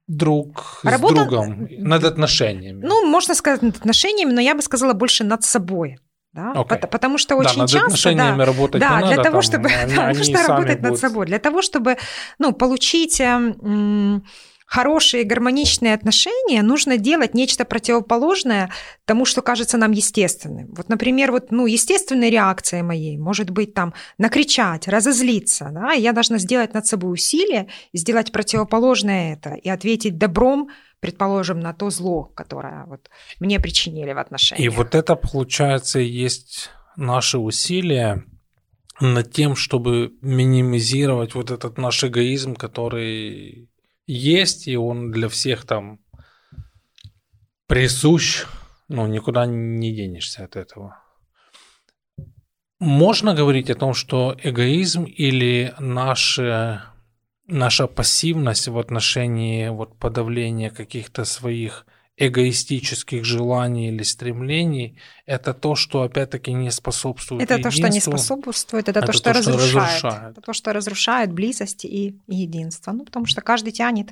друг 0.08 0.82
Работа... 0.84 1.16
с 1.16 1.18
другом, 1.18 1.68
над 1.78 2.04
отношениями. 2.04 2.86
Ну, 2.86 3.08
можно 3.08 3.36
сказать 3.36 3.62
над 3.62 3.78
отношениями, 3.78 4.32
но 4.32 4.42
я 4.42 4.56
бы 4.56 4.62
сказала 4.62 4.94
больше 4.94 5.24
над 5.24 5.44
собой. 5.44 5.98
Да? 6.34 6.54
Okay. 6.56 6.88
Потому 6.88 7.18
что 7.18 7.36
очень 7.36 7.56
да, 7.56 7.62
над 7.62 7.70
часто... 7.70 8.16
да, 8.16 8.46
работать 8.46 8.80
да, 8.80 9.02
не 9.02 9.08
для 9.08 9.18
надо, 9.18 9.30
того, 9.30 9.42
чтобы 9.42 9.70
они, 9.84 9.96
да, 9.96 10.08
нужно 10.14 10.48
работать 10.48 10.80
будут... 10.80 10.92
над 10.92 11.00
собой. 11.00 11.26
Для 11.26 11.40
того, 11.40 11.62
чтобы 11.62 11.98
ну, 12.40 12.54
получить 12.54 13.20
м- 13.20 14.24
хорошие 14.72 15.26
гармоничные 15.26 15.94
отношения, 15.94 16.62
нужно 16.62 16.98
делать 16.98 17.34
нечто 17.34 17.66
противоположное 17.66 18.70
тому, 19.04 19.26
что 19.26 19.42
кажется 19.42 19.78
нам 19.78 19.92
естественным. 19.92 20.74
Вот, 20.78 20.88
например, 20.88 21.34
вот, 21.34 21.52
ну, 21.52 21.66
естественной 21.66 22.30
реакцией 22.30 22.82
моей 22.82 23.18
может 23.18 23.50
быть 23.50 23.74
там 23.74 23.94
накричать, 24.18 24.88
разозлиться. 24.88 25.72
Да? 25.74 25.94
И 25.94 26.02
я 26.02 26.14
должна 26.14 26.38
сделать 26.38 26.74
над 26.74 26.86
собой 26.86 27.12
усилие, 27.12 27.68
сделать 27.94 28.32
противоположное 28.32 29.34
это 29.34 29.56
и 29.56 29.68
ответить 29.68 30.18
добром, 30.18 30.70
предположим, 31.02 31.60
на 31.60 31.74
то 31.74 31.90
зло, 31.90 32.24
которое 32.24 32.86
вот 32.86 33.10
мне 33.42 33.60
причинили 33.60 34.14
в 34.14 34.20
отношениях. 34.20 34.66
И 34.66 34.70
вот 34.70 34.96
это, 34.96 35.18
получается, 35.18 36.00
есть 36.00 36.70
наши 36.96 37.38
усилия 37.38 38.24
над 39.02 39.34
тем, 39.34 39.58
чтобы 39.58 40.14
минимизировать 40.22 41.36
вот 41.36 41.52
этот 41.52 41.78
наш 41.78 42.06
эгоизм, 42.06 42.56
который 42.56 43.68
есть, 44.12 44.68
и 44.68 44.76
он 44.76 45.12
для 45.12 45.30
всех 45.30 45.66
там 45.66 46.00
присущ, 47.68 48.46
ну, 48.90 49.08
никуда 49.08 49.46
не 49.46 49.96
денешься 49.96 50.44
от 50.44 50.56
этого. 50.56 50.98
Можно 52.80 53.34
говорить 53.34 53.70
о 53.70 53.76
том, 53.76 53.94
что 53.94 54.36
эгоизм 54.44 55.04
или 55.04 55.74
наше, 55.80 56.82
наша 57.48 57.88
пассивность 57.88 58.68
в 58.68 58.78
отношении 58.78 59.70
вот 59.70 59.98
подавления 59.98 60.72
каких-то 60.72 61.24
своих 61.24 61.86
эгоистических 62.18 63.24
желаний 63.24 63.90
или 63.90 64.04
стремлений, 64.04 65.00
это 65.26 65.54
то, 65.54 65.76
что 65.76 66.04
опять-таки 66.04 66.54
не 66.54 66.70
способствует 66.72 67.44
Это 67.44 67.62
то, 67.62 67.72
что 67.72 67.90
не 67.90 68.00
способствует, 68.00 68.90
это, 68.90 69.00
это 69.00 69.08
то, 69.08 69.14
что, 69.14 69.34
то, 69.34 69.42
что 69.42 69.52
разрушает. 69.52 70.04
разрушает. 70.04 70.32
Это 70.32 70.42
то, 70.42 70.54
что 70.54 70.74
разрушает 70.74 71.32
близость 71.32 71.86
и 71.86 72.20
единство. 72.28 72.92
Ну, 72.92 73.06
потому 73.06 73.26
что 73.26 73.42
каждый 73.42 73.72
тянет 73.72 74.10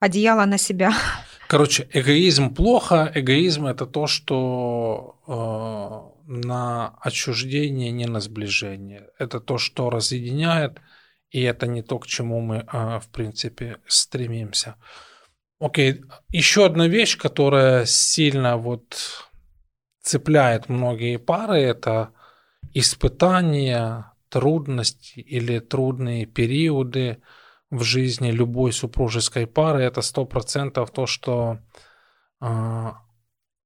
одеяло 0.00 0.44
на 0.44 0.58
себя. 0.58 0.92
Короче, 1.48 1.88
эгоизм 1.92 2.54
плохо, 2.54 3.10
эгоизм 3.14 3.66
это 3.66 3.86
то, 3.86 4.06
что 4.06 5.18
э, 5.26 6.30
на 6.30 6.98
отчуждение, 7.00 7.90
не 7.90 8.06
на 8.06 8.20
сближение. 8.20 9.08
Это 9.18 9.40
то, 9.40 9.58
что 9.58 9.90
разъединяет, 9.90 10.80
и 11.30 11.42
это 11.42 11.66
не 11.66 11.82
то, 11.82 11.98
к 11.98 12.06
чему 12.06 12.40
мы, 12.40 12.56
э, 12.56 13.00
в 13.00 13.08
принципе, 13.12 13.76
стремимся. 13.86 14.76
Окей, 15.60 16.02
еще 16.30 16.66
одна 16.66 16.88
вещь, 16.88 17.16
которая 17.16 17.86
сильно 17.86 18.56
вот 18.56 18.96
цепляет 20.02 20.68
многие 20.68 21.18
пары, 21.18 21.60
это 21.60 22.10
испытания, 22.74 24.12
трудности 24.28 25.20
или 25.20 25.60
трудные 25.60 26.26
периоды 26.26 27.18
в 27.70 27.82
жизни 27.84 28.32
любой 28.32 28.72
супружеской 28.72 29.46
пары. 29.46 29.82
Это 29.82 30.02
сто 30.02 30.24
процентов 30.24 30.90
то, 30.90 31.06
что 31.06 31.58
э, 32.40 32.90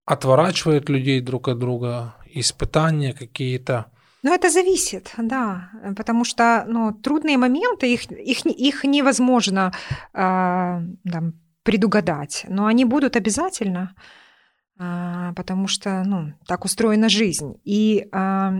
отворачивает 0.04 0.90
людей 0.90 1.20
друг 1.20 1.48
от 1.48 1.58
друга, 1.58 2.14
испытания 2.26 3.14
какие-то. 3.14 3.86
Ну, 4.22 4.34
это 4.34 4.50
зависит, 4.50 5.14
да, 5.16 5.70
потому 5.96 6.24
что 6.24 6.64
ну, 6.68 6.92
трудные 6.92 7.38
моменты, 7.38 7.92
их, 7.92 8.10
их, 8.10 8.44
их 8.44 8.84
невозможно 8.84 9.72
э, 10.12 10.18
там, 10.18 11.32
предугадать, 11.68 12.46
но 12.48 12.64
они 12.64 12.86
будут 12.86 13.14
обязательно, 13.14 13.94
а, 14.78 15.34
потому 15.34 15.68
что 15.68 16.02
ну, 16.02 16.32
так 16.46 16.64
устроена 16.64 17.10
жизнь. 17.10 17.60
И 17.62 18.08
а, 18.10 18.54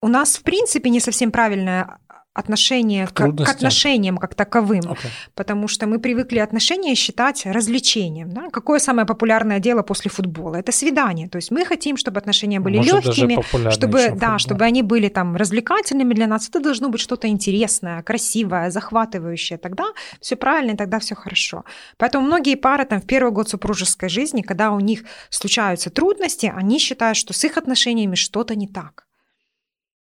у 0.00 0.06
нас, 0.06 0.36
в 0.36 0.44
принципе, 0.44 0.90
не 0.90 1.00
совсем 1.00 1.32
правильная 1.32 1.98
отношение 2.34 3.06
к, 3.06 3.12
к 3.12 3.48
отношениям 3.48 4.16
как 4.16 4.34
таковым, 4.34 4.80
okay. 4.80 5.08
потому 5.34 5.68
что 5.68 5.86
мы 5.86 5.98
привыкли 5.98 6.38
отношения 6.38 6.94
считать 6.94 7.44
развлечением. 7.44 8.30
Да? 8.30 8.48
Какое 8.50 8.78
самое 8.78 9.06
популярное 9.06 9.58
дело 9.58 9.82
после 9.82 10.10
футбола? 10.10 10.56
Это 10.56 10.72
свидание. 10.72 11.28
То 11.28 11.36
есть 11.36 11.50
мы 11.50 11.64
хотим, 11.64 11.96
чтобы 11.96 12.18
отношения 12.18 12.58
были 12.60 12.78
Может, 12.78 13.04
легкими, 13.04 13.70
чтобы, 13.70 14.12
да, 14.16 14.38
чтобы 14.38 14.64
они 14.64 14.82
были 14.82 15.08
там 15.08 15.36
развлекательными 15.36 16.14
для 16.14 16.26
нас. 16.26 16.48
Это 16.48 16.60
должно 16.60 16.88
быть 16.88 17.00
что-то 17.00 17.28
интересное, 17.28 18.02
красивое, 18.02 18.70
захватывающее. 18.70 19.58
Тогда 19.58 19.84
все 20.20 20.36
правильно, 20.36 20.72
и 20.72 20.76
тогда 20.76 20.98
все 20.98 21.14
хорошо. 21.14 21.64
Поэтому 21.98 22.26
многие 22.26 22.56
пары 22.56 22.86
там 22.86 23.00
в 23.00 23.06
первый 23.06 23.32
год 23.32 23.50
супружеской 23.50 24.08
жизни, 24.08 24.40
когда 24.40 24.70
у 24.70 24.80
них 24.80 25.04
случаются 25.28 25.90
трудности, 25.90 26.52
они 26.54 26.78
считают, 26.78 27.18
что 27.18 27.34
с 27.34 27.44
их 27.44 27.58
отношениями 27.58 28.14
что-то 28.14 28.54
не 28.54 28.68
так. 28.68 29.04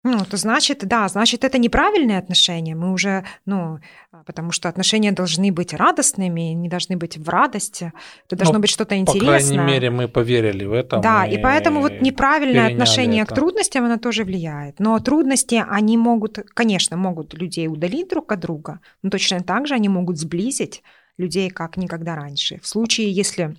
Ну, 0.05 0.25
то 0.25 0.37
значит, 0.37 0.85
да, 0.85 1.07
значит, 1.09 1.45
это 1.45 1.59
неправильные 1.59 2.19
отношения. 2.19 2.75
Мы 2.75 2.93
уже, 2.93 3.25
ну, 3.47 3.79
а, 4.11 4.25
потому 4.25 4.51
что 4.51 4.69
отношения 4.69 5.13
должны 5.13 5.53
быть 5.53 5.73
радостными, 5.73 6.55
не 6.55 6.69
должны 6.69 6.97
быть 6.97 7.17
в 7.17 7.29
радости. 7.29 7.93
Это 8.27 8.37
должно 8.37 8.55
ну, 8.55 8.61
быть 8.61 8.71
что-то 8.71 8.97
интересное. 8.97 9.39
По 9.39 9.45
крайней 9.45 9.59
мере, 9.59 9.91
мы 9.91 10.09
поверили 10.09 10.65
в 10.65 10.73
это. 10.73 10.99
Да, 10.99 11.25
и 11.25 11.39
поэтому 11.39 11.81
вот 11.81 12.01
неправильное 12.01 12.73
отношение 12.73 13.23
это. 13.23 13.33
к 13.33 13.37
трудностям, 13.37 13.85
оно 13.85 13.97
тоже 13.97 14.25
влияет. 14.25 14.81
Но 14.81 14.99
трудности, 14.99 15.65
они 15.69 15.97
могут, 15.97 16.39
конечно, 16.53 16.97
могут 16.97 17.35
людей 17.35 17.69
удалить 17.69 18.09
друг 18.09 18.33
от 18.33 18.41
друга, 18.41 18.81
но 19.03 19.11
точно 19.11 19.41
так 19.41 19.69
же 19.69 19.75
они 19.75 19.89
могут 19.89 20.19
сблизить 20.19 20.83
людей, 21.17 21.49
как 21.49 21.77
никогда 21.77 22.17
раньше. 22.17 22.59
В 22.61 22.67
случае, 22.67 23.13
если 23.13 23.57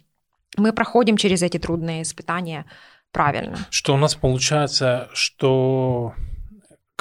мы 0.58 0.74
проходим 0.74 1.16
через 1.16 1.42
эти 1.42 1.58
трудные 1.58 2.02
испытания 2.02 2.66
правильно. 3.14 3.58
Что 3.70 3.94
у 3.94 3.98
нас 3.98 4.16
получается, 4.16 5.08
что 5.14 6.14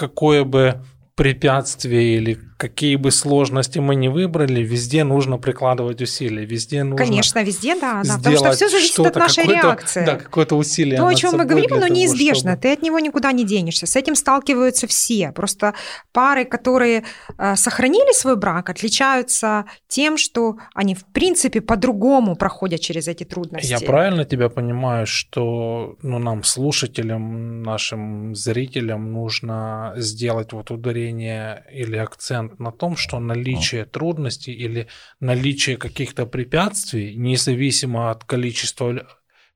какое 0.02 0.42
бы 0.42 0.82
препятствие 1.14 2.16
или 2.16 2.38
какие 2.62 2.95
бы 2.95 3.11
сложности 3.11 3.81
мы 3.81 3.97
не 3.97 4.09
выбрали, 4.09 4.62
везде 4.62 5.02
нужно 5.02 5.37
прикладывать 5.37 6.00
усилия, 6.00 6.45
везде 6.45 6.85
нужно 6.85 7.04
Конечно, 7.04 7.42
везде, 7.42 7.75
да, 7.75 8.02
да 8.04 8.19
потому 8.19 8.37
что 8.37 8.52
все 8.52 8.69
зависит 8.69 9.00
от 9.00 9.16
нашей 9.16 9.47
реакции. 9.49 10.04
Да, 10.07 10.14
какое-то 10.14 10.54
усилие 10.54 10.97
То, 10.97 11.09
о 11.09 11.14
чем 11.16 11.37
мы 11.37 11.45
говорим, 11.45 11.75
оно 11.75 11.88
неизбежно, 11.88 12.52
чтобы... 12.52 12.62
ты 12.62 12.73
от 12.73 12.83
него 12.83 13.00
никуда 13.00 13.33
не 13.33 13.45
денешься, 13.45 13.87
с 13.87 13.97
этим 13.97 14.14
сталкиваются 14.14 14.87
все, 14.87 15.33
просто 15.33 15.75
пары, 16.12 16.45
которые 16.45 17.02
э, 17.37 17.57
сохранили 17.57 18.12
свой 18.14 18.37
брак, 18.37 18.71
отличаются 18.71 19.64
тем, 19.88 20.16
что 20.16 20.59
они 20.73 20.95
в 20.95 21.04
принципе 21.07 21.61
по-другому 21.61 22.37
проходят 22.37 22.81
через 22.81 23.09
эти 23.09 23.25
трудности. 23.25 23.73
Я 23.73 23.81
правильно 23.81 24.25
тебя 24.25 24.49
понимаю, 24.49 25.04
что 25.09 25.97
ну, 26.02 26.21
нам, 26.21 26.45
слушателям, 26.45 27.64
нашим 27.64 28.37
зрителям 28.37 29.11
нужно 29.11 29.95
сделать 29.97 30.52
вот 30.52 30.71
ударение 30.71 31.64
или 31.73 31.97
акцент 31.97 32.51
на 32.59 32.73
том, 32.73 32.97
что 32.97 33.18
наличие 33.18 33.85
трудностей 33.85 34.52
или 34.52 34.88
наличие 35.21 35.76
каких-то 35.76 36.26
препятствий, 36.26 37.14
независимо 37.16 38.11
от 38.11 38.25
количества 38.25 39.06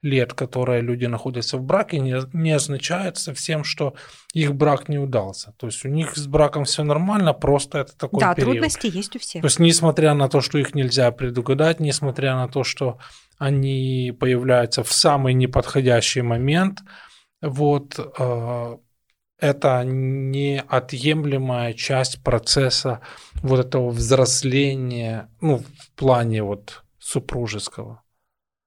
лет, 0.03 0.35
которые 0.35 0.83
люди 0.83 1.07
находятся 1.07 1.59
в 1.59 1.63
браке, 1.63 1.99
не, 1.99 2.17
не 2.33 2.53
означает 2.53 3.17
совсем, 3.17 3.65
что 3.65 3.95
их 4.33 4.55
брак 4.55 4.89
не 4.89 4.99
удался. 4.99 5.53
То 5.57 5.67
есть 5.67 5.85
у 5.85 5.89
них 5.89 6.17
с 6.17 6.27
браком 6.27 6.65
все 6.65 6.85
нормально, 6.85 7.33
просто 7.33 7.79
это 7.79 7.97
такой 7.97 8.21
да, 8.21 8.35
период. 8.35 8.53
трудности 8.53 8.87
есть 8.87 9.17
у 9.17 9.19
всех. 9.19 9.43
То 9.43 9.47
есть 9.47 9.59
несмотря 9.59 10.15
на 10.15 10.29
то, 10.29 10.41
что 10.41 10.59
их 10.59 10.75
нельзя 10.75 11.11
предугадать, 11.11 11.81
несмотря 11.81 12.37
на 12.37 12.49
то, 12.49 12.63
что 12.65 12.99
они 13.39 14.15
появляются 14.19 14.83
в 14.83 14.93
самый 14.93 15.35
неподходящий 15.35 16.23
момент, 16.23 16.81
вот 17.43 17.99
э, 17.99 18.77
это 19.39 19.83
неотъемлемая 19.85 21.75
часть 21.75 22.23
процесса 22.23 23.01
вот 23.43 23.61
этого 23.61 23.91
взросления, 23.91 25.31
ну, 25.41 25.59
в 25.59 25.91
плане 25.95 26.43
вот 26.43 26.85
супружеского. 26.99 28.03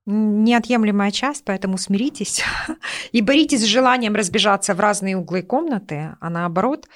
неотъемлемая 0.06 1.12
часть, 1.12 1.44
поэтому 1.46 1.78
смиритесь 1.78 2.44
и 3.12 3.22
боритесь 3.22 3.62
с 3.62 3.66
желанием 3.66 4.16
разбежаться 4.16 4.74
в 4.74 4.80
разные 4.80 5.18
углы 5.18 5.42
комнаты, 5.42 6.16
а 6.20 6.30
наоборот 6.30 6.88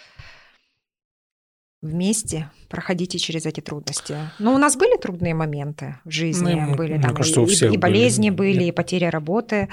вместе 1.81 2.49
проходите 2.73 3.19
через 3.19 3.45
эти 3.45 3.61
трудности. 3.61 4.15
Но 4.39 4.55
у 4.55 4.57
нас 4.57 4.75
были 4.75 4.97
трудные 4.97 5.35
моменты 5.35 5.97
в 6.05 6.09
жизни, 6.09 6.55
ну, 6.55 6.75
были 6.75 6.99
там 6.99 7.13
кажется, 7.13 7.67
и, 7.67 7.73
и 7.73 7.77
болезни 7.77 8.31
были, 8.31 8.53
были, 8.53 8.63
и 8.69 8.71
потеря 8.71 9.11
работы 9.11 9.69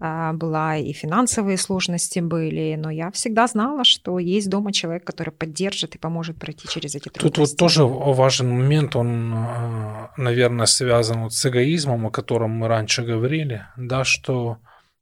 а, 0.00 0.32
была, 0.32 0.76
и 0.76 0.92
финансовые 0.92 1.58
сложности 1.58 2.20
были, 2.20 2.76
но 2.78 2.90
я 2.90 3.10
всегда 3.10 3.48
знала, 3.48 3.82
что 3.82 4.20
есть 4.20 4.48
дома 4.48 4.72
человек, 4.72 5.02
который 5.02 5.30
поддержит 5.30 5.96
и 5.96 5.98
поможет 5.98 6.38
пройти 6.38 6.68
через 6.68 6.94
эти 6.94 7.08
трудности. 7.08 7.28
Тут 7.28 7.38
вот 7.38 7.56
тоже 7.56 7.84
важен 7.84 8.50
момент, 8.50 8.94
он, 8.94 9.34
а, 9.34 10.10
наверное, 10.16 10.66
связан 10.66 11.24
вот 11.24 11.32
с 11.32 11.44
эгоизмом, 11.46 12.06
о 12.06 12.10
котором 12.10 12.52
мы 12.52 12.68
раньше 12.68 13.02
говорили, 13.02 13.66
да, 13.76 14.04
что 14.04 14.58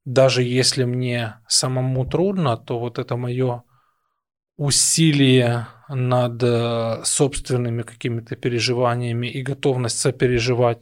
даже 0.06 0.42
если 0.42 0.84
мне 0.84 1.34
самому 1.48 2.06
трудно, 2.06 2.56
то 2.56 2.78
вот 2.78 2.98
это 2.98 3.16
мое 3.16 3.62
усилие 4.56 5.66
над 5.94 6.42
э, 6.42 7.02
собственными 7.04 7.82
какими-то 7.82 8.36
переживаниями 8.36 9.26
и 9.26 9.42
готовность 9.42 9.98
сопереживать, 9.98 10.78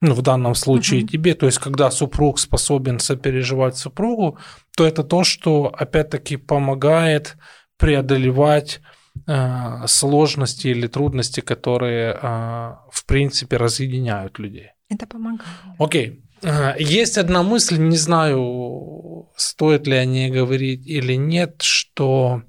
ну, 0.00 0.14
в 0.14 0.22
данном 0.22 0.54
случае 0.54 1.02
uh-huh. 1.02 1.08
тебе, 1.08 1.34
то 1.34 1.46
есть 1.46 1.58
когда 1.58 1.90
супруг 1.90 2.38
способен 2.38 2.98
сопереживать 2.98 3.76
супругу, 3.76 4.38
то 4.76 4.86
это 4.86 5.04
то, 5.04 5.24
что 5.24 5.72
опять-таки 5.76 6.36
помогает 6.36 7.36
преодолевать 7.76 8.80
э, 9.26 9.86
сложности 9.86 10.68
или 10.68 10.86
трудности, 10.86 11.40
которые, 11.40 12.18
э, 12.20 12.74
в 12.90 13.04
принципе, 13.06 13.56
разъединяют 13.56 14.38
людей. 14.38 14.70
Это 14.88 15.06
помогает. 15.06 15.48
Окей. 15.78 16.22
Э, 16.42 16.74
есть 16.78 17.18
одна 17.18 17.42
мысль, 17.42 17.78
не 17.78 17.96
знаю, 17.96 19.28
стоит 19.36 19.86
ли 19.86 19.96
о 19.96 20.04
ней 20.04 20.30
говорить 20.30 20.86
или 20.86 21.14
нет, 21.14 21.62
что 21.62 22.42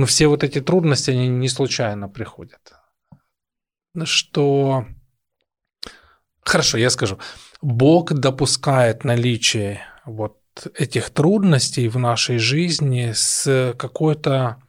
но 0.00 0.06
все 0.06 0.28
вот 0.28 0.42
эти 0.42 0.62
трудности, 0.62 1.10
они 1.10 1.28
не 1.28 1.50
случайно 1.50 2.08
приходят. 2.08 2.72
Что... 4.04 4.86
Хорошо, 6.40 6.78
я 6.78 6.88
скажу. 6.88 7.18
Бог 7.60 8.14
допускает 8.14 9.04
наличие 9.04 9.82
вот 10.06 10.38
этих 10.74 11.10
трудностей 11.10 11.86
в 11.88 11.98
нашей 11.98 12.38
жизни 12.38 13.12
с 13.14 13.74
какой-то 13.76 14.62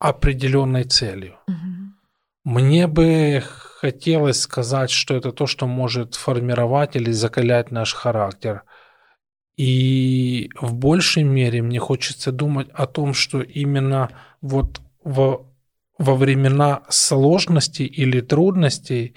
определенной 0.00 0.82
целью. 0.82 1.36
Угу. 1.46 2.56
Мне 2.56 2.88
бы 2.88 3.44
хотелось 3.46 4.40
сказать, 4.40 4.90
что 4.90 5.14
это 5.14 5.30
то, 5.30 5.46
что 5.46 5.68
может 5.68 6.16
формировать 6.16 6.96
или 6.96 7.12
закалять 7.12 7.70
наш 7.70 7.94
характер. 7.94 8.64
И 9.56 10.50
в 10.60 10.74
большей 10.74 11.22
мере 11.22 11.62
мне 11.62 11.78
хочется 11.78 12.32
думать 12.32 12.68
о 12.74 12.88
том, 12.88 13.14
что 13.14 13.40
именно 13.40 14.10
вот 14.46 14.80
во, 15.04 15.46
во 15.98 16.14
времена 16.14 16.82
сложностей 16.88 17.86
или 17.86 18.20
трудностей 18.20 19.14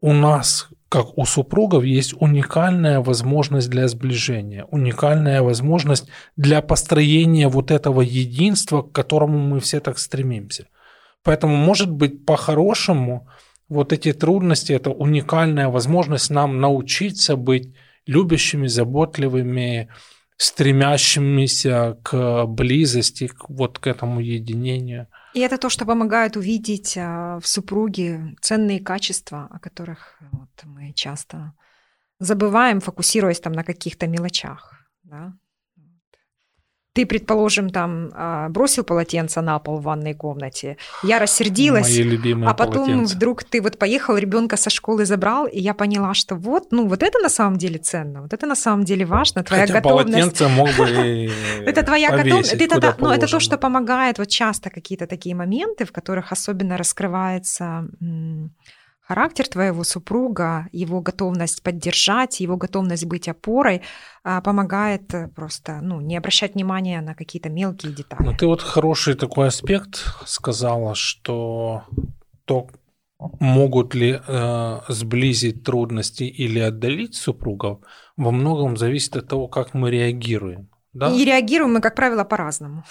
у 0.00 0.12
нас, 0.12 0.68
как 0.88 1.18
у 1.18 1.24
супругов, 1.24 1.84
есть 1.84 2.14
уникальная 2.18 3.00
возможность 3.00 3.68
для 3.68 3.88
сближения, 3.88 4.64
уникальная 4.64 5.42
возможность 5.42 6.08
для 6.36 6.62
построения 6.62 7.48
вот 7.48 7.70
этого 7.70 8.00
единства, 8.00 8.82
к 8.82 8.92
которому 8.92 9.38
мы 9.38 9.60
все 9.60 9.80
так 9.80 9.98
стремимся. 9.98 10.66
Поэтому, 11.24 11.56
может 11.56 11.90
быть, 11.90 12.24
по-хорошему, 12.24 13.28
вот 13.68 13.92
эти 13.92 14.12
трудности– 14.12 14.72
это 14.74 14.90
уникальная 14.90 15.68
возможность 15.68 16.30
нам 16.30 16.60
научиться 16.60 17.36
быть 17.36 17.74
любящими, 18.06 18.66
заботливыми, 18.66 19.88
стремящимися 20.38 21.96
к 22.02 22.46
близости, 22.46 23.26
к, 23.26 23.50
вот 23.50 23.78
к 23.78 23.86
этому 23.86 24.20
единению. 24.20 25.06
И 25.34 25.40
это 25.40 25.58
то, 25.58 25.68
что 25.68 25.84
помогает 25.84 26.36
увидеть 26.36 26.96
а, 26.96 27.38
в 27.40 27.46
супруге 27.46 28.36
ценные 28.40 28.80
качества, 28.80 29.48
о 29.50 29.58
которых 29.58 30.16
вот, 30.32 30.48
мы 30.64 30.92
часто 30.94 31.52
забываем, 32.20 32.80
фокусируясь 32.80 33.40
там 33.40 33.52
на 33.52 33.64
каких-то 33.64 34.06
мелочах. 34.06 34.74
Да? 35.02 35.32
Ты, 36.92 37.06
предположим, 37.06 37.70
там 37.70 38.10
а, 38.14 38.48
бросил 38.48 38.82
полотенце 38.82 39.40
на 39.40 39.58
пол 39.58 39.78
в 39.78 39.82
ванной 39.82 40.14
комнате, 40.14 40.76
я 41.02 41.18
рассердилась, 41.18 41.88
Мои 41.88 42.02
любимые 42.02 42.50
а 42.50 42.54
потом 42.54 42.86
полотенца. 42.86 43.14
вдруг 43.14 43.44
ты 43.44 43.60
вот 43.60 43.78
поехал, 43.78 44.16
ребенка 44.16 44.56
со 44.56 44.70
школы 44.70 45.04
забрал, 45.04 45.46
и 45.46 45.60
я 45.60 45.74
поняла, 45.74 46.14
что 46.14 46.34
вот, 46.34 46.72
ну 46.72 46.88
вот 46.88 47.02
это 47.02 47.18
на 47.20 47.28
самом 47.28 47.56
деле 47.56 47.78
ценно, 47.78 48.22
вот 48.22 48.32
это 48.32 48.46
на 48.46 48.56
самом 48.56 48.84
деле 48.84 49.04
важно, 49.04 49.44
твоя 49.44 49.62
Хотя 49.66 49.74
готовность. 49.80 50.12
полотенце 50.12 50.48
мог 50.48 50.68
бы 50.76 51.30
Это 51.66 51.82
твоя 51.82 52.10
готовность, 52.10 52.54
это, 52.54 52.96
ну, 52.98 53.10
это 53.10 53.26
то, 53.26 53.40
что 53.40 53.58
помогает 53.58 54.18
вот 54.18 54.28
часто 54.28 54.70
какие-то 54.70 55.06
такие 55.06 55.34
моменты, 55.34 55.84
в 55.84 55.92
которых 55.92 56.32
особенно 56.32 56.76
раскрывается 56.76 57.86
характер 59.08 59.48
твоего 59.48 59.84
супруга, 59.84 60.68
его 60.72 61.00
готовность 61.00 61.62
поддержать, 61.62 62.40
его 62.40 62.56
готовность 62.56 63.06
быть 63.06 63.28
опорой 63.28 63.80
а, 64.22 64.40
помогает 64.42 65.14
э, 65.14 65.28
просто 65.28 65.80
ну, 65.82 66.00
не 66.00 66.18
обращать 66.18 66.54
внимания 66.54 67.00
на 67.00 67.14
какие-то 67.14 67.48
мелкие 67.48 67.92
детали. 67.92 68.22
Ну, 68.22 68.34
ты 68.36 68.46
вот 68.46 68.60
хороший 68.60 69.14
такой 69.14 69.48
аспект 69.48 70.04
сказала, 70.26 70.94
что 70.94 71.84
то, 72.44 72.68
могут 73.40 73.94
ли 73.94 74.20
э, 74.26 74.80
сблизить 74.88 75.64
трудности 75.64 76.24
или 76.24 76.58
отдалить 76.58 77.14
супругов, 77.14 77.78
во 78.18 78.30
многом 78.30 78.76
зависит 78.76 79.16
от 79.16 79.28
того, 79.28 79.48
как 79.48 79.72
мы 79.72 79.90
реагируем. 79.90 80.68
Да? 80.92 81.10
И 81.10 81.24
реагируем 81.24 81.74
мы, 81.74 81.80
как 81.80 81.94
правило, 81.94 82.24
по-разному. 82.24 82.84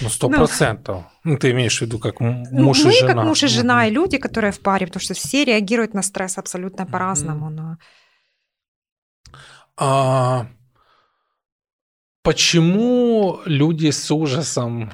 Ну, 0.00 0.08
сто 0.08 0.28
ну. 0.28 0.36
процентов. 0.36 1.04
Ну, 1.24 1.36
ты 1.38 1.50
имеешь 1.52 1.78
в 1.78 1.82
виду, 1.82 1.98
как 1.98 2.20
муж 2.20 2.78
и 2.80 2.90
жена. 2.90 3.08
Мы, 3.08 3.14
как 3.14 3.24
муж 3.24 3.42
и 3.42 3.46
жена, 3.46 3.86
и 3.86 3.90
люди, 3.90 4.18
которые 4.18 4.52
в 4.52 4.60
паре, 4.60 4.86
потому 4.86 5.00
что 5.00 5.14
все 5.14 5.44
реагируют 5.44 5.94
на 5.94 6.02
стресс 6.02 6.38
абсолютно 6.38 6.84
по-разному. 6.86 7.50
Но... 7.50 7.76
А, 9.76 10.46
почему 12.22 13.40
люди 13.46 13.90
с 13.90 14.10
ужасом 14.10 14.92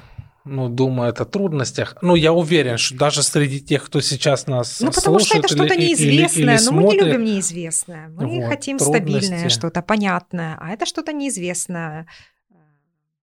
ну, 0.49 0.69
думают 0.69 1.21
о 1.21 1.25
трудностях. 1.25 1.95
Ну, 2.01 2.15
я 2.15 2.33
уверен, 2.33 2.77
что 2.77 2.97
даже 2.97 3.23
среди 3.23 3.59
тех, 3.59 3.85
кто 3.85 4.01
сейчас 4.01 4.47
нас 4.47 4.79
Ну, 4.81 4.91
потому 4.91 5.19
что 5.19 5.37
это 5.37 5.47
что-то 5.47 5.75
неизвестное. 5.75 6.55
Или, 6.55 6.61
или 6.61 6.65
но 6.65 6.71
мы 6.71 6.83
не 6.83 6.99
любим 6.99 7.23
неизвестное. 7.23 8.09
Мы 8.09 8.41
вот, 8.41 8.49
хотим 8.49 8.77
трудности. 8.77 9.19
стабильное 9.19 9.49
что-то, 9.49 9.81
понятное. 9.81 10.57
А 10.59 10.71
это 10.71 10.85
что-то 10.85 11.13
неизвестное. 11.13 12.07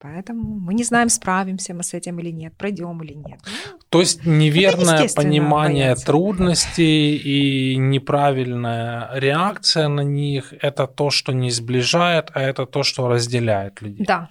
Поэтому 0.05 0.61
мы 0.61 0.75
не 0.75 0.85
знаем, 0.85 1.09
справимся 1.09 1.73
мы 1.73 1.83
с 1.83 1.95
этим 1.95 2.19
или 2.19 2.29
нет, 2.29 2.55
пройдем 2.59 3.03
или 3.03 3.15
нет. 3.15 3.41
Ну, 3.47 3.79
То 3.89 4.01
есть 4.01 4.27
неверное 4.27 5.09
понимание 5.17 5.85
бояться. 5.87 6.07
трудностей 6.07 7.17
и 7.17 7.77
неправильная 7.79 9.09
реакция 9.15 9.89
на 9.89 10.03
них– 10.03 10.53
это 10.61 10.87
то, 10.87 11.09
что 11.09 11.33
не 11.33 11.51
сближает, 11.51 12.31
а 12.35 12.43
это 12.43 12.67
то, 12.67 12.83
что 12.83 13.09
разделяет 13.09 13.81
людей. 13.81 14.05
Да, 14.05 14.29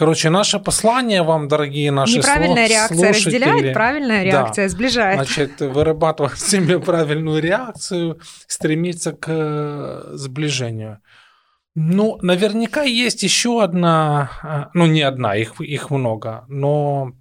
Короче, 0.00 0.30
наше 0.30 0.58
послание 0.58 1.22
вам, 1.22 1.46
дорогие 1.46 1.90
наши 1.90 2.16
Неправильная 2.16 2.66
реакция 2.66 3.12
слушатели, 3.12 3.44
разделяет, 3.44 3.74
правильная 3.74 4.24
реакция 4.24 4.64
да, 4.64 4.68
сближает. 4.70 5.16
Значит, 5.16 5.60
вырабатывать 5.60 6.32
в 6.32 6.38
себе 6.38 6.80
правильную 6.80 7.42
реакцию, 7.42 8.18
стремиться 8.46 9.12
к 9.12 9.26
э, 9.28 10.12
сближению. 10.14 11.02
Ну, 11.74 12.16
наверняка 12.22 12.82
есть 12.82 13.22
еще 13.22 13.62
одна, 13.62 14.30
э, 14.42 14.70
ну 14.72 14.86
не 14.86 15.02
одна, 15.02 15.36
их, 15.36 15.60
их 15.60 15.90
много, 15.90 16.46
но 16.48 17.12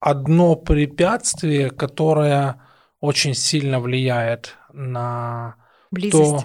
одно 0.00 0.56
препятствие, 0.56 1.70
которое 1.70 2.60
очень 2.98 3.34
сильно 3.34 3.78
влияет 3.78 4.56
на 4.72 5.54
Близость. 5.92 6.44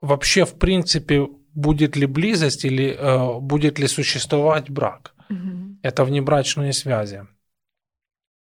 вообще 0.00 0.44
в 0.44 0.58
принципе 0.58 1.28
будет 1.60 1.96
ли 1.96 2.06
близость 2.06 2.64
или 2.64 2.96
э, 2.98 3.40
будет 3.40 3.78
ли 3.78 3.88
существовать 3.88 4.70
брак. 4.70 5.14
Угу. 5.30 5.78
Это 5.82 6.04
внебрачные 6.04 6.72
связи. 6.72 7.26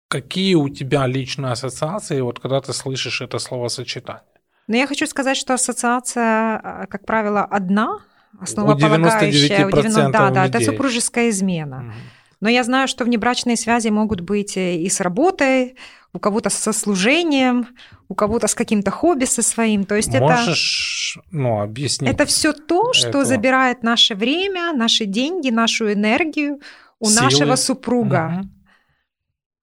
Какие 0.08 0.54
у 0.54 0.68
тебя 0.68 1.06
личные 1.06 1.52
ассоциации, 1.52 2.20
вот 2.20 2.40
когда 2.40 2.60
ты 2.60 2.72
слышишь 2.72 3.20
это 3.20 3.38
словосочетание? 3.38 4.24
Ну, 4.66 4.76
я 4.76 4.86
хочу 4.86 5.06
сказать, 5.06 5.36
что 5.36 5.54
ассоциация, 5.54 6.60
э, 6.64 6.86
как 6.86 7.06
правило, 7.06 7.44
одна, 7.44 7.98
основополагающая. 8.40 9.66
У 9.66 9.70
99% 9.70 9.78
у 9.78 9.82
90, 9.82 10.12
да, 10.12 10.30
да, 10.30 10.46
это 10.46 10.60
супружеская 10.60 11.28
измена. 11.28 11.76
Угу. 11.76 11.92
Но 12.40 12.48
я 12.48 12.64
знаю, 12.64 12.88
что 12.88 13.04
внебрачные 13.04 13.56
связи 13.56 13.88
могут 13.88 14.20
быть 14.20 14.56
и 14.56 14.88
с 14.88 15.00
работой, 15.00 15.76
у 16.12 16.18
кого-то 16.18 16.50
со 16.50 16.72
служением, 16.72 17.68
у 18.08 18.14
кого-то 18.14 18.48
с 18.48 18.54
каким-то 18.54 18.90
хобби 18.90 19.24
со 19.24 19.42
своим. 19.42 19.84
То 19.84 19.94
есть 19.94 20.12
Можешь, 20.18 21.18
это, 21.18 21.26
ну, 21.30 21.60
объяснить. 21.60 22.10
Это 22.10 22.26
все 22.26 22.52
то, 22.52 22.92
что 22.92 23.08
это... 23.08 23.24
забирает 23.24 23.82
наше 23.82 24.14
время, 24.14 24.72
наши 24.72 25.04
деньги, 25.04 25.50
нашу 25.50 25.92
энергию 25.92 26.60
у 26.98 27.06
Силы. 27.06 27.22
нашего 27.22 27.56
супруга. 27.56 28.42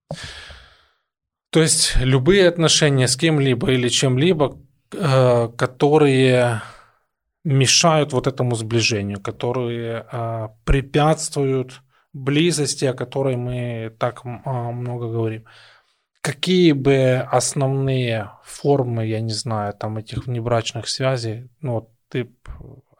Угу. 0.09 0.17
То 1.49 1.61
есть 1.61 1.95
любые 1.97 2.47
отношения 2.47 3.07
с 3.07 3.15
кем-либо 3.15 3.71
или 3.71 3.89
чем-либо, 3.89 4.59
э, 4.93 5.49
которые 5.57 6.61
мешают 7.43 8.13
вот 8.13 8.27
этому 8.27 8.55
сближению, 8.55 9.21
которые 9.21 10.05
а, 10.11 10.49
препятствуют 10.65 11.81
близости, 12.17 12.85
о 12.85 12.93
которой 12.93 13.35
мы 13.35 13.95
так 13.99 14.21
а, 14.25 14.71
много 14.71 15.07
говорим. 15.07 15.45
Какие 16.21 16.73
бы 16.73 17.25
основные 17.31 18.31
формы, 18.43 19.05
я 19.05 19.21
не 19.21 19.33
знаю, 19.33 19.73
там 19.73 19.97
этих 19.97 20.27
внебрачных 20.27 20.89
связей, 20.89 21.49
ну, 21.61 21.89
ты 22.09 22.29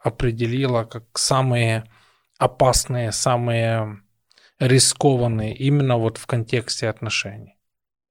определила 0.02 0.84
как 0.84 1.04
самые 1.18 1.84
опасные, 2.38 3.12
самые 3.12 4.00
рискованные 4.58 5.54
именно 5.54 5.98
вот 5.98 6.16
в 6.16 6.26
контексте 6.26 6.88
отношений? 6.88 7.57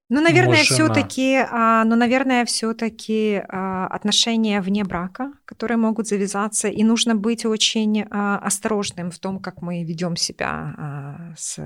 Ну, 0.10 0.22
наверное, 0.22 0.64
все-таки, 0.64 1.36
а, 1.50 1.84
ну, 1.84 1.96
наверное, 1.98 2.46
все-таки 2.46 3.42
а, 3.50 3.88
отношения 3.88 4.62
вне 4.62 4.84
брака, 4.86 5.32
которые 5.46 5.78
могут 5.78 6.08
завязаться, 6.08 6.70
и 6.70 6.84
нужно 6.84 7.16
быть 7.16 7.46
очень 7.46 8.06
а, 8.10 8.38
осторожным 8.38 9.12
в 9.12 9.20
том, 9.20 9.40
как 9.40 9.62
мы 9.62 9.84
ведем 9.84 10.16
себя 10.16 10.74
а, 10.78 11.34
с 11.38 11.60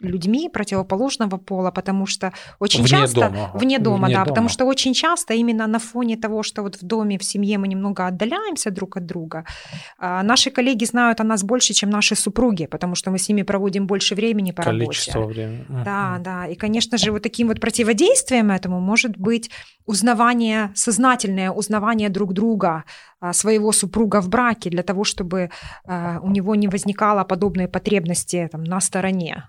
людьми 0.00 0.48
противоположного 0.48 1.36
пола, 1.36 1.70
потому 1.70 2.06
что 2.06 2.32
очень 2.58 2.80
вне 2.80 2.88
часто 2.88 3.20
дома. 3.28 3.50
вне 3.54 3.78
дома, 3.78 4.06
Вне 4.06 4.14
да, 4.14 4.20
дома. 4.24 4.28
потому 4.30 4.48
что 4.48 4.64
очень 4.64 4.94
часто 4.94 5.34
именно 5.34 5.66
на 5.66 5.78
фоне 5.78 6.16
того, 6.16 6.42
что 6.42 6.62
вот 6.62 6.76
в 6.76 6.82
доме, 6.82 7.18
в 7.18 7.24
семье 7.24 7.58
мы 7.58 7.68
немного 7.68 8.06
отдаляемся 8.06 8.70
друг 8.70 8.96
от 8.96 9.06
друга, 9.06 9.44
а, 9.98 10.22
наши 10.22 10.50
коллеги 10.50 10.84
знают 10.86 11.20
о 11.20 11.24
нас 11.24 11.42
больше, 11.42 11.74
чем 11.74 11.90
наши 11.90 12.16
супруги, 12.16 12.66
потому 12.66 12.94
что 12.94 13.10
мы 13.10 13.18
с 13.18 13.28
ними 13.28 13.42
проводим 13.42 13.86
больше 13.86 14.14
времени 14.14 14.52
по 14.52 14.62
Количество 14.62 15.20
работе. 15.20 15.40
времени. 15.40 15.84
Да, 15.84 16.16
да. 16.20 16.46
И, 16.46 16.54
конечно 16.54 16.96
же, 16.98 17.12
вот 17.12 17.22
таким 17.22 17.48
вот 17.48 17.60
противодействием 17.74 18.52
этому 18.52 18.78
может 18.78 19.16
быть 19.16 19.50
узнавание, 19.84 20.70
сознательное 20.76 21.50
узнавание 21.50 22.08
друг 22.08 22.32
друга, 22.32 22.84
а, 23.20 23.32
своего 23.32 23.72
супруга 23.72 24.20
в 24.20 24.28
браке, 24.28 24.70
для 24.70 24.84
того, 24.84 25.02
чтобы 25.02 25.50
а, 25.84 26.20
у 26.22 26.30
него 26.30 26.54
не 26.54 26.68
возникало 26.68 27.24
подобной 27.24 27.66
потребности 27.66 28.48
там, 28.52 28.62
на 28.62 28.80
стороне. 28.80 29.48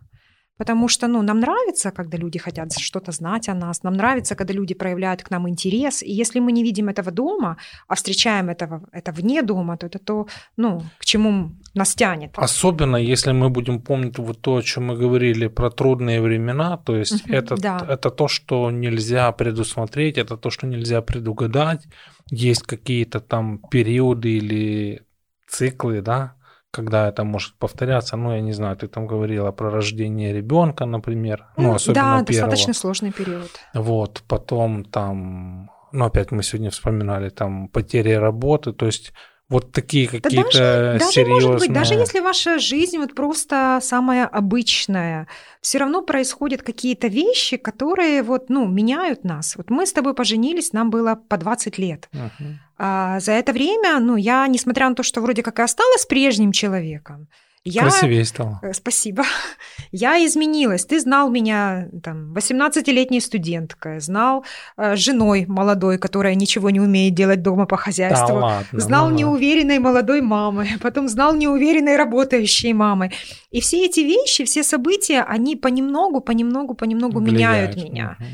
Потому 0.58 0.88
что 0.88 1.08
ну, 1.08 1.22
нам 1.22 1.40
нравится, 1.40 1.92
когда 1.92 2.18
люди 2.18 2.40
хотят 2.40 2.74
что-то 2.80 3.12
знать 3.12 3.50
о 3.50 3.54
нас, 3.54 3.84
нам 3.84 3.94
нравится, 3.94 4.36
когда 4.36 4.54
люди 4.54 4.74
проявляют 4.74 5.22
к 5.22 5.30
нам 5.30 5.50
интерес. 5.50 6.02
И 6.04 6.12
если 6.12 6.40
мы 6.40 6.52
не 6.52 6.64
видим 6.64 6.88
этого 6.88 7.12
дома, 7.12 7.58
а 7.88 7.96
встречаем 7.96 8.50
этого, 8.50 8.88
это 8.94 9.12
вне 9.12 9.42
дома, 9.42 9.78
то 9.78 9.88
это 9.88 10.00
то, 10.00 10.28
ну, 10.58 10.82
к 10.98 11.06
чему 11.06 11.52
нас 11.74 11.96
тянет. 11.96 12.32
Особенно, 12.38 12.96
если 12.98 13.34
мы 13.34 13.50
будем 13.50 13.82
помнить 13.82 14.18
вот 14.18 14.42
то, 14.42 14.56
о 14.56 14.62
чем 14.62 14.86
мы 14.86 14.96
говорили 14.96 15.48
про 15.48 15.70
трудные 15.70 16.22
времена, 16.22 16.78
то 16.78 16.96
есть 16.96 17.26
Мгм, 17.26 17.36
это, 17.36 17.56
да. 17.58 17.86
это 17.90 18.10
то, 18.10 18.28
что 18.28 18.72
нельзя 18.72 19.32
предусмотреть, 19.32 20.18
это 20.18 20.38
то, 20.38 20.50
что 20.50 20.68
нельзя 20.68 21.02
предугадать. 21.02 21.88
Есть 22.32 22.64
какие-то 22.64 23.20
там 23.20 23.60
периоды 23.72 24.38
или 24.38 25.02
циклы, 25.48 26.02
да, 26.02 26.36
когда 26.76 27.08
это 27.08 27.24
может 27.24 27.56
повторяться. 27.56 28.18
Ну, 28.18 28.34
я 28.34 28.42
не 28.42 28.52
знаю, 28.52 28.76
ты 28.76 28.88
там 28.88 29.08
говорила 29.08 29.52
про 29.52 29.70
рождение 29.72 30.34
ребенка, 30.34 30.86
например, 30.86 31.46
ну, 31.58 31.64
Ну, 31.64 31.74
особенно 31.76 32.02
да, 32.20 32.24
первого. 32.26 32.26
достаточно 32.26 32.74
сложный 32.74 33.12
период. 33.12 33.50
Вот, 33.74 34.24
потом 34.28 34.84
там, 34.84 35.70
ну, 35.94 36.06
опять 36.06 36.32
мы 36.32 36.44
сегодня 36.44 36.70
вспоминали 36.70 37.30
там 37.30 37.70
потери 37.70 38.12
работы, 38.14 38.74
то 38.74 38.86
есть 38.86 39.14
вот 39.48 39.72
такие 39.72 40.10
Да 40.10 40.20
какие-то 40.20 40.52
даже, 40.52 40.98
даже 41.00 41.12
серьезные... 41.12 41.34
может 41.34 41.60
быть, 41.60 41.74
даже 41.74 41.94
если 41.94 42.20
ваша 42.20 42.58
жизнь 42.58 42.98
вот 42.98 43.14
просто 43.14 43.80
самая 43.82 44.26
обычная, 44.26 45.28
все 45.62 45.78
равно 45.78 46.02
происходят 46.02 46.64
какие-то 46.64 47.08
вещи, 47.08 47.58
которые 47.58 48.24
вот, 48.24 48.50
ну, 48.50 48.68
меняют 48.68 49.24
нас. 49.24 49.56
Вот 49.56 49.70
мы 49.70 49.86
с 49.86 49.94
тобой 49.94 50.16
поженились, 50.16 50.74
нам 50.74 50.90
было 50.90 51.16
по 51.16 51.38
20 51.38 51.78
лет. 51.78 52.10
Мгм. 52.12 52.60
А 52.78 53.20
за 53.20 53.34
это 53.34 53.54
время, 53.54 54.00
ну, 54.00 54.16
я, 54.16 54.48
несмотря 54.48 54.90
на 54.90 54.96
то, 54.96 55.04
что 55.04 55.22
вроде 55.22 55.44
как 55.44 55.60
и 55.60 55.62
осталась 55.62 56.06
прежним 56.06 56.52
человеком, 56.52 57.28
я... 57.68 57.82
Красивее 57.82 58.24
стало. 58.26 58.60
Э, 58.62 58.74
Спасибо. 58.74 59.24
Я 59.92 60.24
изменилась. 60.24 60.86
Ты 60.86 61.00
знал 61.00 61.32
меня, 61.32 61.88
там, 62.04 62.32
18-летней 62.34 63.20
студенткой, 63.20 64.00
знал 64.00 64.46
э, 64.78 64.96
женой 64.96 65.46
молодой, 65.48 65.98
которая 65.98 66.36
ничего 66.36 66.70
не 66.70 66.80
умеет 66.80 67.16
делать 67.16 67.42
дома 67.42 67.66
по 67.66 67.76
Да 67.76 67.82
хозяйству. 67.82 68.36
ладно. 68.36 68.80
Знал 68.80 69.10
ну, 69.10 69.16
неуверенной 69.16 69.80
молодой 69.80 70.22
мамой, 70.22 70.70
потом 70.82 71.08
знал 71.10 71.36
неуверенной 71.36 71.98
работающей 71.98 72.74
мамой. 72.74 73.12
И 73.50 73.62
все 73.62 73.86
эти 73.86 74.02
вещи, 74.02 74.46
все 74.46 74.62
события, 74.64 75.24
они 75.24 75.56
понемногу, 75.56 76.22
понемногу, 76.22 76.76
понемногу 76.76 77.20
меняют 77.20 77.74
влияет. 77.74 77.92
меня. 77.92 78.16
Мгм. 78.20 78.28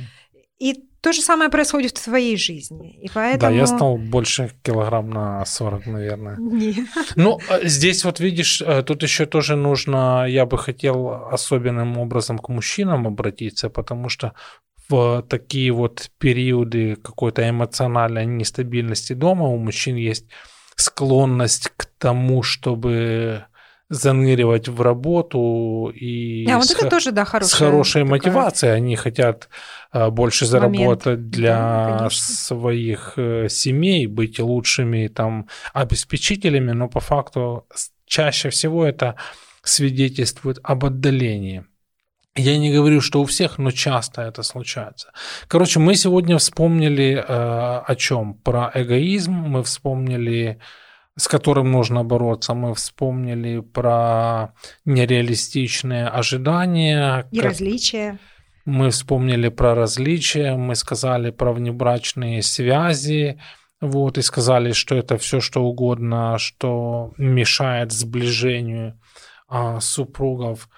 И 0.60 0.91
то 1.02 1.14
же 1.14 1.22
самое 1.22 1.50
происходит 1.50 1.98
в 1.98 2.04
твоей 2.04 2.38
жизни. 2.38 2.92
И 3.02 3.10
поэтому... 3.14 3.52
Да, 3.52 3.58
я 3.58 3.66
стал 3.66 3.98
больше 3.98 4.52
килограмм 4.62 5.10
на 5.10 5.46
40, 5.46 5.88
наверное. 5.88 6.38
Не. 6.38 6.86
Ну, 7.16 7.40
э, 7.50 7.68
здесь 7.68 8.06
вот 8.06 8.20
видишь, 8.20 8.62
э, 8.62 8.84
тут 8.84 9.04
еще 9.04 9.26
тоже 9.26 9.56
нужно, 9.56 10.26
я 10.28 10.46
бы 10.46 10.58
хотел 10.58 11.10
особенным 11.32 11.98
образом 11.98 12.38
к 12.38 12.50
мужчинам 12.50 13.08
обратиться, 13.08 13.70
потому 13.70 14.10
что 14.10 14.34
в 14.90 15.24
такие 15.28 15.72
вот 15.72 16.12
периоды 16.20 16.96
какой-то 16.96 17.50
эмоциональной 17.50 18.26
нестабильности 18.26 19.14
дома 19.14 19.48
у 19.48 19.58
мужчин 19.58 19.96
есть 19.96 20.26
склонность 20.76 21.72
к 21.78 21.86
тому, 21.98 22.44
чтобы 22.44 23.46
заныривать 23.92 24.70
в 24.70 24.82
работу 24.82 25.92
и 25.94 26.46
Да, 26.48 26.58
вот 26.58 26.66
с 26.66 26.72
это 26.72 26.90
тоже, 26.90 27.12
да, 27.12 27.26
с 27.26 27.30
хорошая. 27.30 27.70
хорошей 27.70 28.04
такая- 28.04 28.10
мотивацией. 28.12 28.74
Они 28.76 28.96
хотят 28.96 29.50
э, 29.94 30.10
больше 30.10 30.46
Момент. 30.46 30.78
заработать 30.78 31.30
для 31.30 31.98
Да, 32.00 32.08
своих 32.12 33.14
э, 33.18 33.50
семей, 33.50 34.08
быть 34.08 34.40
лучшими 34.40 35.08
там 35.10 35.48
обеспечителями, 35.74 36.72
но 36.72 36.88
по 36.88 37.00
факту 37.02 37.66
с- 37.76 37.92
чаще 38.06 38.50
всего 38.50 38.86
это 38.86 39.16
свидетельствует 39.64 40.60
об 40.64 40.86
отдалении. 40.86 41.66
Я 42.38 42.58
не 42.58 42.72
говорю, 42.74 43.02
что 43.02 43.20
у 43.22 43.26
всех, 43.26 43.58
но 43.58 43.72
часто 43.72 44.22
это 44.22 44.42
случается. 44.44 45.12
Короче, 45.50 45.80
мы 45.82 45.96
сегодня 45.96 46.38
вспомнили 46.38 47.14
э, 47.16 47.24
о 47.28 47.96
чем? 47.98 48.36
Про 48.36 48.72
эгоизм, 48.74 49.34
мы 49.34 49.64
вспомнили, 49.64 50.58
с 51.18 51.28
которым 51.28 51.72
нужно 51.72 52.04
бороться, 52.04 52.54
мы 52.54 52.74
вспомнили 52.74 53.60
про 53.60 54.54
нереалистичные 54.86 56.08
ожидания, 56.08 57.28
И 57.32 57.38
как- 57.38 57.46
различия. 57.48 58.18
мы 58.66 58.90
вспомнили 58.92 59.50
про 59.50 59.76
различия, 59.76 60.56
мы 60.56 60.76
сказали 60.76 61.32
про 61.32 61.52
внебрачные 61.54 62.42
связи, 62.42 63.40
вот, 63.82 64.18
и 64.18 64.22
сказали, 64.22 64.72
что 64.74 64.96
это 64.96 65.18
все 65.18 65.40
что 65.42 65.64
угодно, 65.64 66.38
что 66.38 67.14
мешает 67.18 67.92
сближению 67.92 69.00
а, 69.48 69.80
супругов. 69.82 70.70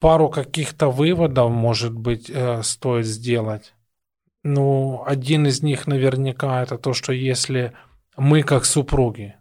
Пару 0.00 0.28
каких-то 0.28 0.90
выводов, 0.90 1.50
может 1.50 1.92
быть, 1.94 2.28
э, 2.32 2.62
стоит 2.62 3.06
сделать. 3.06 3.72
Ну, 4.44 5.02
один 5.06 5.46
из 5.46 5.62
них 5.62 5.86
наверняка 5.86 6.62
это 6.62 6.76
то, 6.78 6.92
что 6.92 7.12
если 7.12 7.72
мы 8.18 8.42
как 8.42 8.64
супруги, 8.64 9.36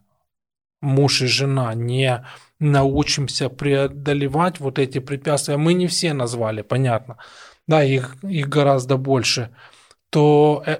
муж 0.81 1.21
и 1.21 1.25
жена, 1.27 1.73
не 1.73 2.25
научимся 2.59 3.49
преодолевать 3.49 4.59
вот 4.59 4.79
эти 4.79 4.99
препятствия, 4.99 5.57
мы 5.57 5.73
не 5.73 5.87
все 5.87 6.13
назвали, 6.13 6.61
понятно, 6.61 7.17
да, 7.67 7.83
их, 7.83 8.15
их 8.23 8.47
гораздо 8.47 8.97
больше, 8.97 9.49
то 10.09 10.63
э- 10.65 10.79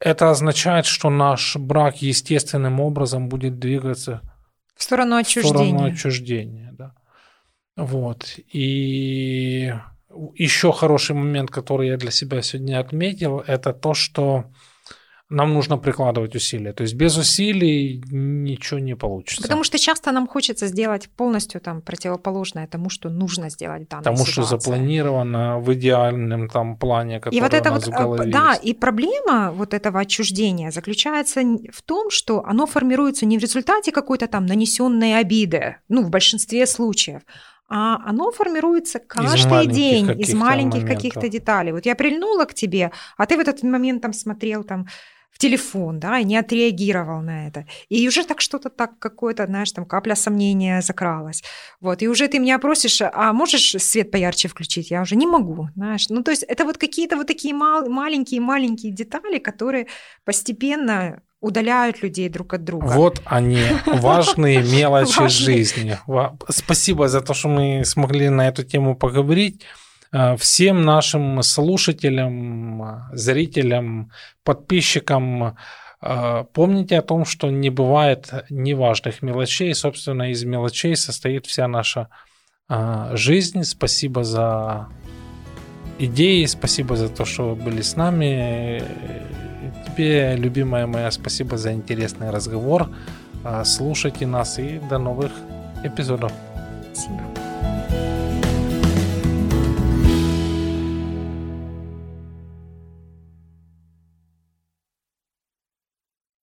это 0.00 0.30
означает, 0.30 0.86
что 0.86 1.10
наш 1.10 1.56
брак 1.56 2.02
естественным 2.02 2.80
образом 2.80 3.28
будет 3.28 3.58
двигаться 3.58 4.20
В 4.74 4.82
сторону 4.82 5.22
в 5.22 5.28
сторону 5.28 5.44
отчуждения. 5.44 5.84
отчуждения, 5.92 6.72
да. 6.72 6.94
Вот. 7.76 8.38
И 8.52 9.72
еще 10.34 10.72
хороший 10.72 11.14
момент, 11.16 11.50
который 11.50 11.88
я 11.88 11.96
для 11.96 12.10
себя 12.10 12.42
сегодня 12.42 12.80
отметил, 12.80 13.38
это 13.46 13.72
то, 13.72 13.94
что 13.94 14.44
нам 15.32 15.54
нужно 15.54 15.78
прикладывать 15.78 16.36
усилия. 16.36 16.72
То 16.72 16.82
есть 16.82 16.94
без 16.94 17.16
усилий 17.16 18.02
ничего 18.10 18.80
не 18.80 18.96
получится. 18.96 19.42
Потому 19.42 19.64
что 19.64 19.78
часто 19.78 20.12
нам 20.12 20.28
хочется 20.28 20.66
сделать 20.66 21.08
полностью 21.08 21.60
там 21.60 21.80
противоположное 21.80 22.66
тому, 22.66 22.90
что 22.90 23.08
нужно 23.08 23.50
сделать 23.50 23.84
в 23.84 23.88
данной 23.88 24.04
Потому 24.04 24.26
что 24.26 24.42
ситуации. 24.42 24.56
запланировано 24.56 25.58
в 25.58 25.72
идеальном 25.72 26.48
там 26.48 26.76
плане, 26.76 27.18
который 27.20 27.36
И 27.36 27.40
вот 27.40 27.54
это 27.54 27.70
у 27.70 27.74
нас 27.74 27.86
вот, 27.86 27.94
в 27.94 27.98
а, 27.98 28.02
голове 28.02 28.32
да, 28.32 28.52
есть. 28.52 28.64
и 28.64 28.74
проблема 28.74 29.52
вот 29.52 29.74
этого 29.74 30.00
отчуждения 30.00 30.70
заключается 30.70 31.40
в 31.72 31.82
том, 31.82 32.10
что 32.10 32.44
оно 32.44 32.66
формируется 32.66 33.26
не 33.26 33.38
в 33.38 33.42
результате 33.42 33.90
какой-то 33.92 34.26
там 34.26 34.46
нанесенной 34.46 35.18
обиды, 35.18 35.76
ну, 35.88 36.02
в 36.02 36.10
большинстве 36.10 36.66
случаев, 36.66 37.22
а 37.68 37.96
оно 38.06 38.30
формируется 38.32 38.98
каждый 38.98 39.50
маленьких 39.50 39.74
день 39.74 40.20
из 40.20 40.34
маленьких 40.34 40.82
моментов. 40.82 40.96
каких-то 40.96 41.28
деталей. 41.28 41.72
Вот 41.72 41.86
я 41.86 41.94
прильнула 41.94 42.44
к 42.44 42.52
тебе, 42.52 42.92
а 43.16 43.24
ты 43.24 43.36
в 43.38 43.40
этот 43.40 43.62
момент 43.62 44.02
там 44.02 44.12
смотрел 44.12 44.62
там 44.62 44.86
в 45.32 45.38
телефон, 45.38 45.98
да, 45.98 46.18
и 46.18 46.24
не 46.24 46.36
отреагировал 46.36 47.22
на 47.22 47.48
это. 47.48 47.66
И 47.88 48.06
уже 48.06 48.24
так 48.24 48.40
что-то 48.40 48.68
так, 48.68 48.98
какое-то, 48.98 49.46
знаешь, 49.46 49.72
там 49.72 49.86
капля 49.86 50.14
сомнения 50.14 50.82
закралась. 50.82 51.42
Вот, 51.80 52.02
и 52.02 52.08
уже 52.08 52.28
ты 52.28 52.38
меня 52.38 52.58
просишь, 52.58 53.00
а 53.00 53.32
можешь 53.32 53.74
свет 53.78 54.10
поярче 54.10 54.48
включить? 54.48 54.90
Я 54.90 55.02
уже 55.02 55.16
не 55.16 55.26
могу, 55.26 55.68
знаешь. 55.74 56.08
Ну, 56.10 56.22
то 56.22 56.30
есть 56.30 56.42
это 56.42 56.64
вот 56.64 56.76
какие-то 56.76 57.16
вот 57.16 57.26
такие 57.26 57.54
мал- 57.54 57.88
маленькие-маленькие 57.88 58.92
детали, 58.92 59.38
которые 59.38 59.86
постепенно 60.24 61.22
удаляют 61.40 62.02
людей 62.02 62.28
друг 62.28 62.54
от 62.54 62.64
друга. 62.64 62.86
Вот 62.86 63.20
они, 63.24 63.62
важные 63.86 64.62
мелочи 64.76 65.28
жизни. 65.28 65.98
Спасибо 66.48 67.08
за 67.08 67.20
то, 67.20 67.34
что 67.34 67.48
мы 67.48 67.84
смогли 67.84 68.28
на 68.28 68.48
эту 68.48 68.62
тему 68.62 68.94
поговорить. 68.94 69.62
Э, 70.12 70.36
всем 70.36 70.82
нашим 70.82 71.42
слушателям, 71.42 73.08
зрителям, 73.12 74.10
подписчикам 74.44 75.56
э, 76.02 76.44
помните 76.52 76.98
о 76.98 77.02
том, 77.02 77.24
что 77.24 77.50
не 77.50 77.70
бывает 77.70 78.30
неважных 78.50 79.22
мелочей. 79.22 79.74
Собственно, 79.74 80.30
из 80.30 80.44
мелочей 80.44 80.96
состоит 80.96 81.46
вся 81.46 81.66
наша 81.66 82.08
э, 82.68 83.10
жизнь. 83.14 83.64
Спасибо 83.64 84.22
за 84.22 84.88
идеи, 85.98 86.44
спасибо 86.44 86.96
за 86.96 87.08
то, 87.08 87.24
что 87.24 87.50
вы 87.50 87.54
были 87.54 87.80
с 87.80 87.96
нами. 87.96 88.82
Тебе, 89.86 90.36
любимая 90.36 90.86
моя, 90.86 91.10
спасибо 91.10 91.56
за 91.56 91.72
интересный 91.72 92.30
разговор. 92.30 92.88
Слушайте 93.64 94.26
нас 94.26 94.58
и 94.58 94.78
до 94.78 94.98
новых 94.98 95.32
эпизодов. 95.84 96.32
Спасибо. 96.92 98.11